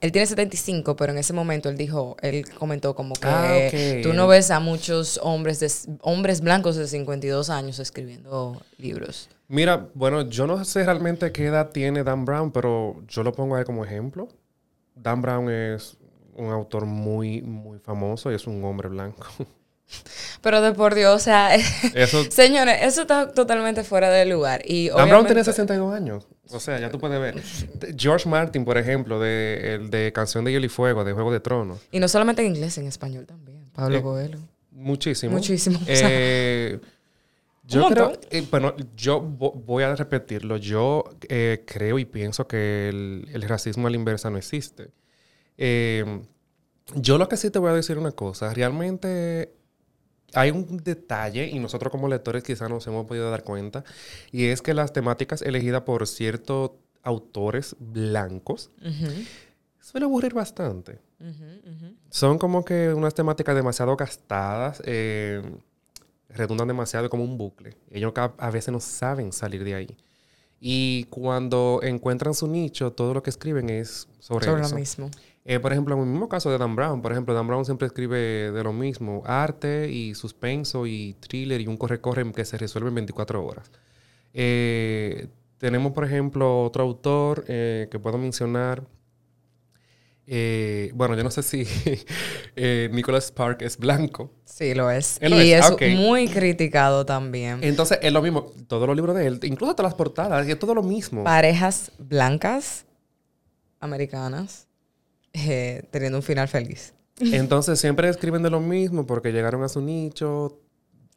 Él 0.00 0.12
tiene 0.12 0.26
75, 0.26 0.94
pero 0.96 1.12
en 1.12 1.18
ese 1.18 1.32
momento 1.32 1.68
él 1.70 1.76
dijo, 1.78 2.16
él 2.20 2.44
comentó 2.58 2.94
como 2.94 3.14
que 3.14 3.26
Ah, 3.26 4.02
tú 4.02 4.12
no 4.12 4.26
ves 4.28 4.50
a 4.50 4.60
muchos 4.60 5.18
hombres, 5.22 5.60
de, 5.60 5.70
hombres 6.02 6.42
blancos 6.42 6.76
de 6.76 6.86
52 6.86 7.48
años 7.48 7.78
escribiendo 7.78 8.60
libros. 8.76 9.30
Mira, 9.48 9.88
bueno, 9.94 10.22
yo 10.22 10.46
no 10.46 10.64
sé 10.64 10.84
realmente 10.84 11.30
qué 11.32 11.46
edad 11.46 11.70
tiene 11.70 12.02
Dan 12.02 12.24
Brown, 12.24 12.50
pero 12.50 13.02
yo 13.08 13.22
lo 13.22 13.32
pongo 13.32 13.56
a 13.56 13.60
él 13.60 13.64
como 13.64 13.84
ejemplo. 13.84 14.28
Dan 14.94 15.20
Brown 15.22 15.50
es 15.50 15.96
un 16.34 16.50
autor 16.50 16.86
muy, 16.86 17.42
muy 17.42 17.78
famoso 17.78 18.32
y 18.32 18.34
es 18.34 18.46
un 18.46 18.64
hombre 18.64 18.88
blanco. 18.88 19.26
Pero 20.40 20.62
de 20.62 20.72
por 20.72 20.94
Dios, 20.94 21.14
o 21.14 21.18
sea, 21.18 21.54
Eso, 21.54 22.24
señores, 22.30 22.78
eso 22.82 23.02
está 23.02 23.30
totalmente 23.30 23.84
fuera 23.84 24.08
de 24.10 24.24
lugar. 24.24 24.62
Y 24.64 24.88
Dan 24.88 25.08
Brown 25.10 25.26
tiene 25.26 25.42
obviamente- 25.42 25.44
62 25.52 25.94
años. 25.94 26.26
O 26.50 26.58
sea, 26.58 26.78
ya 26.80 26.90
tú 26.90 26.98
puedes 26.98 27.20
ver. 27.20 27.42
George 27.96 28.26
Martin, 28.28 28.64
por 28.64 28.78
ejemplo, 28.78 29.20
de, 29.20 29.74
el 29.74 29.90
de 29.90 30.10
Canción 30.12 30.42
de 30.44 30.52
Hielo 30.52 30.64
y 30.66 30.68
Fuego, 30.70 31.04
de 31.04 31.12
Juego 31.12 31.30
de 31.32 31.40
Tronos. 31.40 31.80
Y 31.92 32.00
no 32.00 32.08
solamente 32.08 32.40
en 32.44 32.54
inglés, 32.54 32.78
en 32.78 32.86
español 32.86 33.26
también. 33.26 33.70
Pablo 33.74 33.98
Eh, 33.98 34.02
Coelho. 34.02 34.38
Muchísimo. 34.70 35.32
Muchísimo, 35.34 35.78
o 35.82 35.84
sea, 35.84 36.08
Eh, 36.10 36.80
yo 37.66 37.86
creo, 37.86 38.12
eh, 38.30 38.46
bueno, 38.50 38.74
yo 38.96 39.22
vo- 39.22 39.54
voy 39.64 39.82
a 39.84 39.94
repetirlo. 39.96 40.56
Yo 40.56 41.04
eh, 41.28 41.64
creo 41.66 41.98
y 41.98 42.04
pienso 42.04 42.46
que 42.46 42.88
el, 42.88 43.28
el 43.32 43.42
racismo 43.42 43.86
a 43.86 43.90
la 43.90 43.96
inversa 43.96 44.30
no 44.30 44.38
existe. 44.38 44.90
Eh, 45.58 46.22
yo 46.96 47.18
lo 47.18 47.28
que 47.28 47.36
sí 47.36 47.50
te 47.50 47.58
voy 47.58 47.70
a 47.70 47.74
decir 47.74 47.98
una 47.98 48.12
cosa. 48.12 48.52
Realmente 48.54 49.54
hay 50.34 50.50
un 50.50 50.78
detalle 50.78 51.48
y 51.48 51.58
nosotros 51.60 51.90
como 51.90 52.08
lectores 52.08 52.42
quizás 52.42 52.68
nos 52.70 52.86
hemos 52.86 53.06
podido 53.06 53.30
dar 53.30 53.44
cuenta 53.44 53.84
y 54.32 54.46
es 54.46 54.62
que 54.62 54.74
las 54.74 54.92
temáticas 54.92 55.42
elegidas 55.42 55.82
por 55.82 56.06
ciertos 56.08 56.72
autores 57.02 57.76
blancos 57.78 58.70
Ujú, 58.80 59.26
suelen 59.80 60.08
aburrir 60.08 60.34
bastante 60.34 60.98
ujú, 61.20 61.44
ujú. 61.70 61.94
son 62.10 62.38
como 62.38 62.64
que 62.64 62.92
unas 62.94 63.14
temáticas 63.14 63.54
demasiado 63.54 63.96
gastadas, 63.96 64.82
eh, 64.86 65.42
redundan 66.34 66.68
demasiado 66.68 67.08
como 67.08 67.24
un 67.24 67.38
bucle. 67.38 67.76
Ellos 67.90 68.12
a 68.16 68.50
veces 68.50 68.72
no 68.72 68.80
saben 68.80 69.32
salir 69.32 69.64
de 69.64 69.74
ahí. 69.74 69.96
Y 70.60 71.04
cuando 71.10 71.80
encuentran 71.82 72.34
su 72.34 72.46
nicho, 72.48 72.92
todo 72.92 73.12
lo 73.14 73.22
que 73.22 73.30
escriben 73.30 73.68
es 73.68 74.08
sobre, 74.18 74.46
Sobre 74.46 74.62
eso. 74.62 74.70
lo 74.70 74.80
mismo. 74.80 75.10
Eh, 75.44 75.60
por 75.60 75.72
ejemplo, 75.72 75.94
en 75.94 76.00
el 76.00 76.06
mismo 76.06 76.28
caso 76.28 76.50
de 76.50 76.56
Dan 76.56 76.74
Brown, 76.74 77.02
por 77.02 77.12
ejemplo, 77.12 77.34
Dan 77.34 77.46
Brown 77.46 77.66
siempre 77.66 77.86
escribe 77.86 78.50
de 78.50 78.64
lo 78.64 78.72
mismo, 78.72 79.22
arte 79.26 79.90
y 79.90 80.14
suspenso 80.14 80.86
y 80.86 81.16
thriller 81.20 81.60
y 81.60 81.66
un 81.66 81.76
corre-corre 81.76 82.32
que 82.32 82.46
se 82.46 82.56
resuelve 82.56 82.88
en 82.88 82.94
24 82.94 83.44
horas. 83.44 83.70
Eh, 84.32 85.28
tenemos, 85.58 85.92
por 85.92 86.04
ejemplo, 86.04 86.62
otro 86.62 86.82
autor 86.82 87.44
eh, 87.46 87.88
que 87.90 87.98
puedo 87.98 88.16
mencionar. 88.16 88.84
Eh, 90.26 90.90
bueno, 90.94 91.16
yo 91.16 91.22
no 91.22 91.30
sé 91.30 91.42
si 91.42 91.66
eh, 92.56 92.88
Nicholas 92.92 93.26
Spark 93.26 93.62
es 93.62 93.76
blanco. 93.76 94.32
Sí, 94.44 94.74
lo 94.74 94.90
es. 94.90 95.18
Él 95.20 95.32
lo 95.32 95.42
y 95.42 95.52
es, 95.52 95.64
muy 95.96 96.28
criticado 96.28 97.04
también. 97.04 97.58
Entonces, 97.62 97.98
es 98.00 98.12
lo 98.12 98.22
mismo. 98.22 98.52
Todos 98.66 98.86
los 98.86 98.96
libros 98.96 99.16
de 99.16 99.26
él, 99.26 99.40
incluso 99.42 99.74
todas 99.74 99.90
las 99.90 99.96
portadas, 99.96 100.46
es 100.46 100.58
todo 100.58 100.74
lo 100.74 100.82
mismo. 100.82 101.24
Parejas 101.24 101.92
blancas 101.98 102.86
americanas 103.80 104.66
eh, 105.32 105.82
teniendo 105.90 106.18
un 106.18 106.22
final 106.22 106.48
feliz. 106.48 106.94
Entonces, 107.20 107.78
siempre 107.78 108.08
escriben 108.08 108.42
de 108.42 108.50
lo 108.50 108.60
mismo 108.60 109.06
porque 109.06 109.30
llegaron 109.30 109.62
a 109.62 109.68
su 109.68 109.80
nicho, 109.80 110.58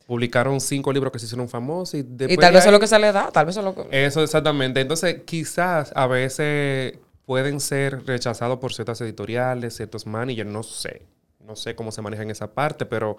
publicaron 0.06 0.60
cinco 0.62 0.92
libros 0.92 1.12
que 1.12 1.20
se 1.20 1.26
hicieron 1.26 1.50
famosos 1.50 1.96
y 1.96 2.00
y 2.00 2.38
tal 2.38 2.54
vez 2.54 2.62
eso 2.62 2.70
es 2.70 2.72
lo 2.72 2.80
que 2.80 2.88
se 2.88 3.00
le 3.00 3.12
da, 3.12 3.32
tal 3.32 3.48
vez 3.48 3.58
es 3.58 3.64
lo 3.64 3.74
que... 3.74 4.06
Eso 4.06 4.22
exactamente. 4.22 4.82
Entonces, 4.82 5.22
quizás 5.26 5.92
a 5.96 6.06
veces 6.06 7.00
pueden 7.28 7.60
ser 7.60 8.06
rechazados 8.06 8.58
por 8.60 8.74
ciertas 8.74 9.02
editoriales, 9.02 9.76
ciertos 9.76 10.08
managers, 10.08 10.50
no 10.50 10.64
sé. 10.64 11.02
no 11.46 11.58
sé 11.58 11.76
cómo 11.76 11.92
se 11.92 12.02
maneja 12.02 12.24
en 12.24 12.32
esa 12.32 12.54
parte, 12.54 12.86
pero 12.86 13.18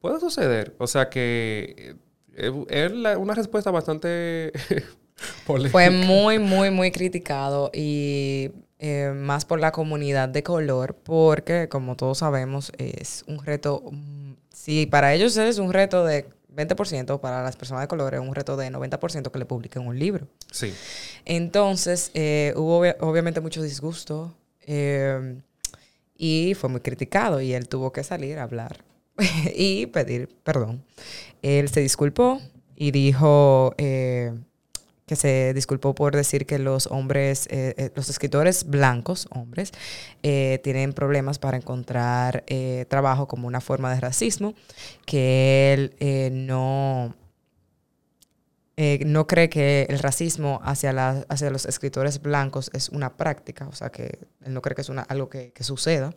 puede 0.00 0.18
suceder. 0.18 0.74
O 0.78 0.88
sea 0.88 1.08
que 1.08 1.94
eh, 2.34 2.64
es 2.68 2.92
una 3.16 3.34
respuesta 3.34 3.70
bastante 3.70 4.52
polémica. 5.46 5.70
Fue 5.70 5.90
muy, 5.90 6.40
muy, 6.40 6.72
muy 6.72 6.90
criticado 6.90 7.70
y 7.72 8.50
eh, 8.80 9.12
más 9.14 9.44
por 9.44 9.60
la 9.60 9.70
comunidad 9.70 10.28
de 10.28 10.42
color, 10.42 10.96
porque 10.96 11.68
como 11.68 11.94
todos 11.94 12.18
sabemos 12.18 12.72
es 12.78 13.24
un 13.28 13.44
reto, 13.44 13.84
mm, 13.92 14.32
si 14.52 14.86
para 14.86 15.14
ellos 15.14 15.36
es 15.36 15.58
un 15.58 15.72
reto 15.72 16.04
de 16.04 16.26
20%, 16.54 17.20
para 17.20 17.42
las 17.42 17.56
personas 17.56 17.82
de 17.82 17.88
color 17.88 18.14
es 18.14 18.20
un 18.20 18.34
reto 18.34 18.56
de 18.56 18.70
90% 18.70 19.30
que 19.30 19.38
le 19.38 19.44
publiquen 19.44 19.86
un 19.86 19.98
libro. 19.98 20.26
Sí. 20.50 20.74
Entonces, 21.24 22.10
eh, 22.14 22.52
hubo 22.56 22.82
obviamente 23.00 23.40
mucho 23.40 23.62
disgusto 23.62 24.36
y 26.16 26.54
fue 26.54 26.68
muy 26.68 26.80
criticado 26.80 27.40
y 27.40 27.54
él 27.54 27.68
tuvo 27.68 27.92
que 27.92 28.04
salir 28.04 28.38
a 28.38 28.44
hablar 28.44 28.84
y 29.54 29.86
pedir 29.86 30.28
perdón. 30.44 30.84
Él 31.42 31.68
se 31.68 31.80
disculpó 31.80 32.40
y 32.76 32.90
dijo 32.90 33.74
eh, 33.78 34.32
que 35.10 35.16
se 35.16 35.52
disculpó 35.54 35.92
por 35.92 36.14
decir 36.14 36.46
que 36.46 36.60
los 36.60 36.86
hombres, 36.86 37.48
eh, 37.50 37.74
eh, 37.76 37.90
los 37.96 38.08
escritores 38.08 38.62
blancos, 38.62 39.26
hombres, 39.32 39.72
tienen 40.22 40.92
problemas 40.92 41.40
para 41.40 41.56
encontrar 41.56 42.44
trabajo 42.86 43.26
como 43.26 43.48
una 43.48 43.60
forma 43.60 43.92
de 43.92 43.98
racismo, 43.98 44.54
que 45.04 45.72
él 45.98 46.46
no... 46.46 47.16
no 48.76 49.26
cree 49.26 49.48
que 49.48 49.86
el 49.88 49.98
racismo 49.98 50.60
hacia, 50.62 50.92
la, 50.92 51.26
hacia 51.28 51.50
los 51.50 51.66
escritores 51.66 52.22
blancos 52.22 52.70
es 52.72 52.88
una 52.90 53.16
práctica, 53.16 53.66
o 53.66 53.74
sea, 53.74 53.90
que 53.90 54.20
él 54.44 54.54
no 54.54 54.62
cree 54.62 54.76
que 54.76 54.82
es 54.82 54.88
una, 54.90 55.02
algo 55.02 55.28
que, 55.28 55.50
que 55.52 55.64
suceda. 55.64 56.14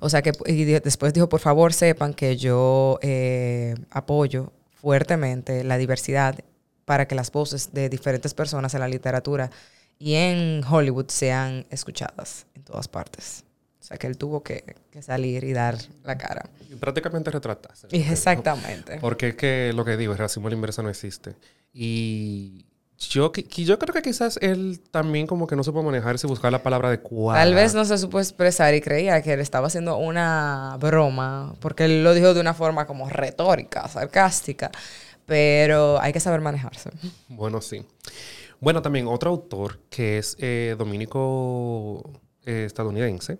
O 0.00 0.08
sea 0.08 0.22
que 0.22 0.32
y 0.46 0.64
después 0.64 1.12
dijo, 1.12 1.28
por 1.28 1.40
favor 1.40 1.72
sepan 1.72 2.14
que 2.14 2.36
yo 2.36 2.98
eh, 3.02 3.74
apoyo 3.90 4.52
fuertemente 4.74 5.62
la 5.62 5.76
diversidad 5.76 6.40
para 6.84 7.06
que 7.06 7.14
las 7.14 7.30
voces 7.30 7.72
de 7.72 7.88
diferentes 7.88 8.34
personas 8.34 8.74
en 8.74 8.80
la 8.80 8.88
literatura 8.88 9.50
y 9.98 10.14
en 10.14 10.62
Hollywood 10.68 11.06
sean 11.08 11.66
escuchadas 11.70 12.46
en 12.54 12.62
todas 12.62 12.88
partes. 12.88 13.44
O 13.80 13.82
sea 13.82 13.96
que 13.96 14.06
él 14.06 14.16
tuvo 14.16 14.42
que, 14.42 14.76
salir 15.00 15.44
y 15.44 15.52
dar 15.52 15.76
la 16.04 16.16
cara. 16.16 16.48
Y 16.70 16.74
prácticamente 16.76 17.30
retratarse. 17.30 17.88
Exactamente. 17.90 18.98
Porque 19.00 19.28
es 19.28 19.34
que 19.36 19.72
lo 19.74 19.84
que 19.84 19.96
digo, 19.96 20.12
el 20.12 20.18
racismo 20.18 20.48
a 20.48 20.50
la 20.50 20.56
inversa 20.56 20.82
no 20.82 20.90
existe. 20.90 21.34
Y 21.72 22.66
yo, 22.98 23.32
yo 23.32 23.78
creo 23.78 23.94
que 23.94 24.02
quizás 24.02 24.38
él 24.42 24.80
también 24.90 25.26
como 25.26 25.46
que 25.46 25.56
no 25.56 25.64
supo 25.64 25.82
manejarse 25.82 26.26
y 26.26 26.30
buscar 26.30 26.52
la 26.52 26.62
palabra 26.62 26.88
adecuada. 26.88 27.40
Tal 27.40 27.54
vez 27.54 27.74
no 27.74 27.84
se 27.86 27.96
supo 27.96 28.20
expresar 28.20 28.74
y 28.74 28.82
creía 28.82 29.22
que 29.22 29.32
él 29.32 29.40
estaba 29.40 29.68
haciendo 29.68 29.96
una 29.96 30.76
broma, 30.78 31.54
porque 31.60 31.86
él 31.86 32.04
lo 32.04 32.12
dijo 32.12 32.34
de 32.34 32.40
una 32.40 32.52
forma 32.52 32.86
como 32.86 33.08
retórica, 33.08 33.88
sarcástica, 33.88 34.70
pero 35.30 36.00
hay 36.00 36.12
que 36.12 36.18
saber 36.18 36.40
manejarse. 36.40 36.90
Bueno, 37.28 37.60
sí. 37.60 37.84
Bueno, 38.58 38.82
también 38.82 39.06
otro 39.06 39.30
autor 39.30 39.78
que 39.88 40.18
es 40.18 40.36
eh, 40.40 40.74
dominico 40.76 42.02
eh, 42.44 42.64
estadounidense, 42.66 43.38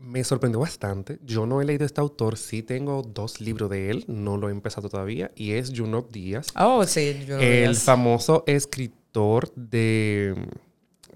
me 0.00 0.24
sorprendió 0.24 0.60
bastante. 0.60 1.18
Yo 1.22 1.44
no 1.44 1.60
he 1.60 1.66
leído 1.66 1.84
este 1.84 2.00
autor, 2.00 2.38
sí 2.38 2.62
tengo 2.62 3.02
dos 3.02 3.42
libros 3.42 3.68
de 3.68 3.90
él, 3.90 4.04
no 4.08 4.38
lo 4.38 4.48
he 4.48 4.52
empezado 4.52 4.88
todavía, 4.88 5.30
y 5.34 5.52
es 5.52 5.70
Junot 5.76 6.10
Díaz. 6.10 6.46
Oh, 6.56 6.82
sí, 6.84 7.24
Junot 7.26 7.42
El 7.42 7.76
famoso 7.76 8.44
escritor 8.46 9.52
de... 9.54 10.34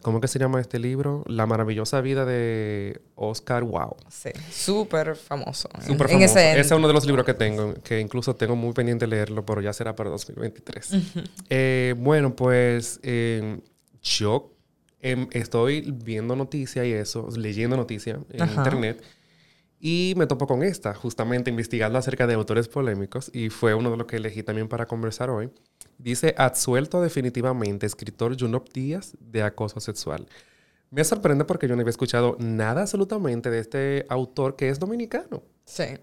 ¿Cómo 0.02 0.20
que 0.20 0.28
se 0.28 0.38
llama 0.38 0.60
este 0.60 0.78
libro? 0.78 1.24
La 1.26 1.46
maravillosa 1.46 2.00
vida 2.00 2.24
de 2.24 3.00
Oscar 3.14 3.64
Wow. 3.64 3.96
Sí, 4.08 4.30
súper 4.50 5.16
famoso. 5.16 5.68
Súper 5.86 6.08
famoso. 6.08 6.24
Ese, 6.38 6.60
es 6.60 6.70
uno 6.70 6.88
de 6.88 6.94
los 6.94 7.06
libros 7.06 7.24
que 7.24 7.34
tengo, 7.34 7.74
que 7.82 8.00
incluso 8.00 8.36
tengo 8.36 8.56
muy 8.56 8.72
pendiente 8.72 9.06
leerlo, 9.06 9.46
pero 9.46 9.60
ya 9.60 9.72
será 9.72 9.94
para 9.96 10.10
2023. 10.10 10.90
Eh, 11.48 11.94
bueno, 11.98 12.34
pues 12.34 12.98
eh, 13.02 13.60
yo 14.02 14.52
Em, 15.04 15.26
estoy 15.32 15.80
viendo 15.80 16.36
noticias 16.36 16.86
y 16.86 16.92
eso, 16.92 17.28
leyendo 17.36 17.76
noticias 17.76 18.20
en 18.30 18.48
internet. 18.48 19.02
Y 19.84 20.14
me 20.16 20.28
topo 20.28 20.46
con 20.46 20.62
esta, 20.62 20.94
justamente 20.94 21.50
investigando 21.50 21.98
acerca 21.98 22.28
de 22.28 22.34
autores 22.34 22.68
polémicos, 22.68 23.32
y 23.34 23.48
fue 23.50 23.74
uno 23.74 23.90
de 23.90 23.96
los 23.96 24.06
que 24.06 24.14
elegí 24.14 24.44
también 24.44 24.68
para 24.68 24.86
conversar 24.86 25.28
hoy. 25.28 25.50
Dice, 25.98 26.36
absuelto 26.38 27.02
definitivamente 27.02 27.84
escritor 27.84 28.38
Junop 28.38 28.72
Díaz 28.72 29.16
de 29.18 29.42
acoso 29.42 29.80
sexual. 29.80 30.28
Me 30.90 31.02
sorprende 31.02 31.44
porque 31.44 31.66
yo 31.66 31.74
no 31.74 31.80
había 31.80 31.90
escuchado 31.90 32.36
nada 32.38 32.82
absolutamente 32.82 33.50
de 33.50 33.58
este 33.58 34.06
autor 34.08 34.54
que 34.54 34.68
es 34.68 34.78
dominicano. 34.78 35.42
Sí. 35.64 35.98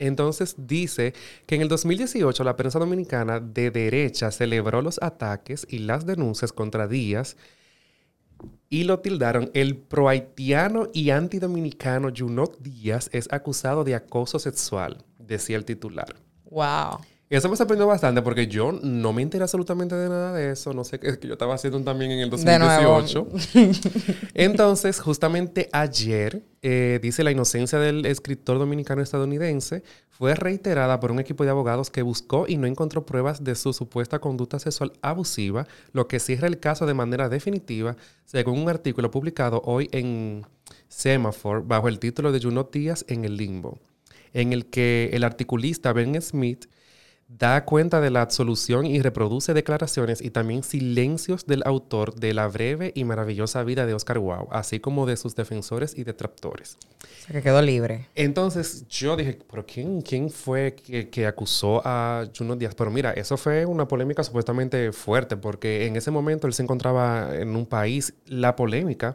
Entonces 0.00 0.56
dice 0.58 1.14
que 1.46 1.54
en 1.54 1.60
el 1.60 1.68
2018 1.68 2.42
la 2.42 2.56
prensa 2.56 2.80
dominicana 2.80 3.38
de 3.38 3.70
derecha 3.70 4.32
celebró 4.32 4.82
los 4.82 5.00
ataques 5.00 5.68
y 5.70 5.78
las 5.78 6.04
denuncias 6.04 6.52
contra 6.52 6.88
Díaz 6.88 7.36
y 8.68 8.84
lo 8.84 9.00
tildaron. 9.00 9.50
El 9.54 9.76
prohaitiano 9.76 10.88
y 10.92 11.10
antidominicano 11.10 12.10
Junot 12.16 12.58
Díaz 12.60 13.10
es 13.12 13.30
acusado 13.32 13.84
de 13.84 13.94
acoso 13.94 14.38
sexual, 14.38 15.04
decía 15.18 15.56
el 15.56 15.64
titular. 15.64 16.14
Wow. 16.50 17.00
Eso 17.30 17.48
me 17.48 17.54
sorprendió 17.54 17.86
bastante 17.86 18.22
porque 18.22 18.48
yo 18.48 18.72
no 18.72 19.12
me 19.12 19.22
enteré 19.22 19.44
absolutamente 19.44 19.94
de 19.94 20.08
nada 20.08 20.32
de 20.32 20.50
eso. 20.50 20.74
No 20.74 20.82
sé 20.82 20.98
qué 20.98 21.16
que 21.16 21.28
yo 21.28 21.34
estaba 21.34 21.54
haciendo 21.54 21.80
también 21.80 22.10
en 22.10 22.18
el 22.18 22.30
2018. 22.30 23.28
Entonces, 24.34 24.98
justamente 24.98 25.68
ayer, 25.72 26.42
eh, 26.60 26.98
dice 27.00 27.22
la 27.22 27.30
inocencia 27.30 27.78
del 27.78 28.04
escritor 28.04 28.58
dominicano 28.58 29.00
estadounidense, 29.00 29.84
fue 30.08 30.34
reiterada 30.34 30.98
por 30.98 31.12
un 31.12 31.20
equipo 31.20 31.44
de 31.44 31.50
abogados 31.50 31.88
que 31.88 32.02
buscó 32.02 32.46
y 32.48 32.56
no 32.56 32.66
encontró 32.66 33.06
pruebas 33.06 33.44
de 33.44 33.54
su 33.54 33.72
supuesta 33.72 34.18
conducta 34.18 34.58
sexual 34.58 34.92
abusiva, 35.00 35.68
lo 35.92 36.08
que 36.08 36.18
cierra 36.18 36.48
el 36.48 36.58
caso 36.58 36.84
de 36.84 36.94
manera 36.94 37.28
definitiva, 37.28 37.96
según 38.24 38.58
un 38.58 38.68
artículo 38.68 39.12
publicado 39.12 39.62
hoy 39.64 39.88
en 39.92 40.44
Semaphore 40.88 41.62
bajo 41.64 41.86
el 41.86 42.00
título 42.00 42.32
de 42.32 42.40
Junot 42.40 42.72
Díaz 42.72 43.04
en 43.06 43.24
el 43.24 43.36
limbo, 43.36 43.78
en 44.32 44.52
el 44.52 44.66
que 44.66 45.10
el 45.12 45.22
articulista 45.22 45.92
Ben 45.92 46.20
Smith 46.20 46.66
da 47.38 47.64
cuenta 47.64 48.00
de 48.00 48.10
la 48.10 48.22
absolución 48.22 48.86
y 48.86 49.00
reproduce 49.00 49.54
declaraciones 49.54 50.20
y 50.20 50.30
también 50.30 50.64
silencios 50.64 51.46
del 51.46 51.62
autor 51.64 52.14
de 52.16 52.34
la 52.34 52.48
breve 52.48 52.92
y 52.94 53.04
maravillosa 53.04 53.62
vida 53.62 53.86
de 53.86 53.94
Oscar 53.94 54.18
Wilde, 54.18 54.46
así 54.50 54.80
como 54.80 55.06
de 55.06 55.16
sus 55.16 55.36
defensores 55.36 55.96
y 55.96 56.02
detractores. 56.02 56.76
O 57.02 57.26
sea, 57.26 57.36
que 57.36 57.42
quedó 57.42 57.62
libre. 57.62 58.08
Entonces 58.16 58.84
yo 58.88 59.16
dije, 59.16 59.38
¿pero 59.48 59.64
quién, 59.64 60.02
quién 60.02 60.28
fue 60.28 60.74
que, 60.74 61.26
acusó 61.26 61.80
a 61.84 62.26
Juno 62.36 62.56
Díaz? 62.56 62.74
Pero 62.74 62.90
mira, 62.90 63.12
eso 63.12 63.36
fue 63.36 63.64
una 63.64 63.86
polémica 63.86 64.24
supuestamente 64.24 64.92
fuerte, 64.92 65.36
porque 65.36 65.86
en 65.86 65.94
ese 65.94 66.10
momento 66.10 66.48
él 66.48 66.52
se 66.52 66.64
encontraba 66.64 67.30
en 67.36 67.54
un 67.54 67.64
país, 67.64 68.12
la 68.26 68.56
polémica 68.56 69.14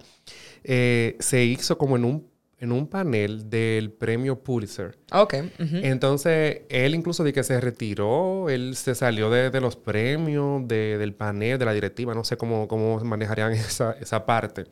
eh, 0.63 1.17
se 1.19 1.43
hizo 1.43 1.77
como 1.77 1.97
en 1.97 2.05
un 2.05 2.34
en 2.65 2.71
un 2.71 2.87
panel 2.87 3.49
del 3.49 3.91
premio 3.91 4.43
Pulitzer. 4.43 4.97
Ok. 5.11 5.35
Entonces, 5.59 6.63
él 6.69 6.93
incluso 6.93 7.23
de 7.23 7.31
que 7.31 7.43
se 7.43 7.59
retiró, 7.61 8.49
él 8.49 8.75
se 8.75 8.93
salió 8.93 9.29
de, 9.29 9.61
los 9.61 9.75
premios, 9.75 10.67
del 10.67 11.13
panel, 11.13 11.57
de 11.57 11.65
la 11.65 11.73
directiva, 11.73 12.13
no 12.13 12.23
sé 12.23 12.37
cómo, 12.37 12.67
cómo 12.67 12.99
manejarían 12.99 13.51
esa, 13.53 13.93
esa 13.93 14.25
parte. 14.25 14.65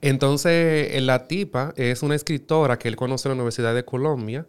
Entonces, 0.00 1.00
la 1.02 1.26
tipa 1.26 1.72
es 1.76 2.02
una 2.02 2.14
escritora 2.14 2.78
que 2.78 2.88
él 2.88 2.96
conoce 2.96 3.28
en 3.28 3.30
la 3.30 3.34
Universidad 3.36 3.74
de 3.74 3.84
Colombia 3.84 4.46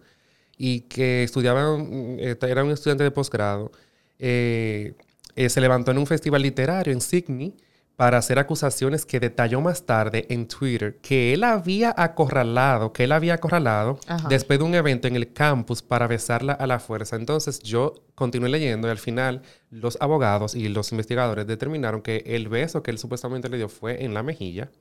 y 0.58 0.82
que 0.82 1.24
estudiaba, 1.24 1.78
eh, 1.80 2.38
era 2.42 2.64
un 2.64 2.72
estudiante 2.72 3.04
de 3.04 3.12
posgrado. 3.12 3.72
Eh, 4.20 4.94
eh, 5.36 5.50
se 5.50 5.62
levantó 5.62 5.92
en 5.92 5.98
un 5.98 6.08
festival 6.08 6.42
literario 6.42 6.94
en 6.94 7.02
Sydney 7.02 7.56
para 7.96 8.18
hacer 8.18 8.40
acusaciones 8.40 9.06
que 9.06 9.20
detalló 9.20 9.62
más 9.62 9.86
tarde 9.86 10.26
en 10.30 10.48
Twitter 10.48 10.98
que 11.02 11.34
él 11.34 11.44
había 11.44 11.94
acorralado, 11.96 12.94
que 12.94 13.04
él 13.04 13.12
había 13.12 13.36
acorralado 13.36 14.00
después 14.28 14.58
de 14.60 14.66
un 14.66 14.74
evento 14.74 15.08
en 15.08 15.16
el 15.16 15.34
campus 15.34 15.82
para 15.82 16.08
besarla 16.08 16.54
a 16.54 16.66
la 16.66 16.80
fuerza. 16.80 17.16
Entonces 17.16 17.60
yo 17.60 17.94
continué 18.16 18.50
leyendo 18.50 18.88
y 18.88 18.92
al 18.92 18.98
final 18.98 19.44
los 19.70 19.98
abogados 20.02 20.56
y 20.56 20.68
los 20.70 20.92
investigadores 20.92 21.46
determinaron 21.46 22.02
que 22.02 22.24
el 22.26 22.50
beso 22.50 22.82
que 22.82 22.92
él 22.92 22.98
supuestamente 22.98 23.50
le 23.50 23.58
dio 23.58 23.70
fue 23.70 24.04
en 24.04 24.14
la 24.14 24.24
mejilla 24.24 24.72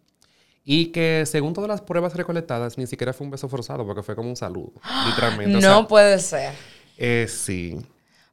y 0.65 0.87
que 0.87 1.25
según 1.27 1.53
todas 1.53 1.69
las 1.69 1.81
pruebas 1.81 2.15
recolectadas 2.15 2.79
ni 2.79 2.87
siquiera 2.87 3.13
fue 3.13 3.27
un 3.27 3.31
beso 3.31 3.49
forzado 3.49 3.85
porque 3.87 4.03
fue 4.03 4.15
como 4.15 4.29
un 4.29 4.37
saludo, 4.37 4.73
literalmente. 5.09 5.61
No 5.61 5.87
puede 5.89 6.19
ser. 6.19 6.55
Eh, 6.97 7.27
sí. 7.29 7.79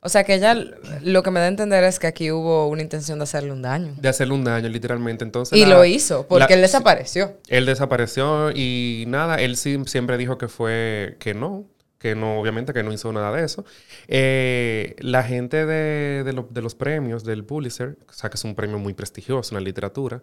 O 0.02 0.10
sea 0.10 0.24
que 0.24 0.36
ella 0.36 0.56
lo 1.02 1.24
que 1.24 1.32
me 1.32 1.40
da 1.40 1.48
a 1.48 1.50
entender 1.50 1.84
es 1.84 2.00
que 2.00 2.08
aquí 2.08 2.32
hubo 2.32 2.68
una 2.68 2.82
intención 2.82 3.18
de 3.18 3.24
hacerle 3.24 3.52
un 3.52 3.62
daño. 3.62 3.96
De 4.00 4.08
hacerle 4.08 4.36
un 4.36 4.44
daño, 4.44 4.70
literalmente. 4.70 5.24
Entonces, 5.24 5.58
y 5.58 5.66
lo 5.66 5.84
hizo, 5.86 6.28
porque 6.28 6.54
él 6.54 6.62
desapareció. 6.62 7.38
Él 7.48 7.66
desapareció 7.66 8.52
y 8.52 9.06
nada, 9.08 9.36
él 9.38 9.58
sí, 9.58 9.78
siempre 9.86 10.18
dijo 10.18 10.38
que 10.38 10.48
fue 10.48 11.18
que 11.20 11.34
no, 11.34 11.66
que 11.98 12.16
no, 12.16 12.40
obviamente 12.40 12.74
que 12.74 12.84
no 12.84 12.94
hizo 12.94 13.12
nada 13.12 13.36
de 13.36 13.44
eso. 13.44 13.66
Eh, 14.08 14.96
la 15.00 15.24
gente 15.24 15.66
de, 15.66 16.24
de, 16.24 16.62
los 16.62 16.76
premios 16.76 17.24
del 17.24 17.44
Pulitzer, 17.44 17.98
o 18.08 18.14
sea 18.14 18.30
que 18.30 18.36
es 18.36 18.44
un 18.44 18.56
premio 18.56 18.78
muy 18.78 18.94
prestigioso 18.94 19.56
en 19.56 19.62
la 19.62 19.66
literatura, 19.66 20.22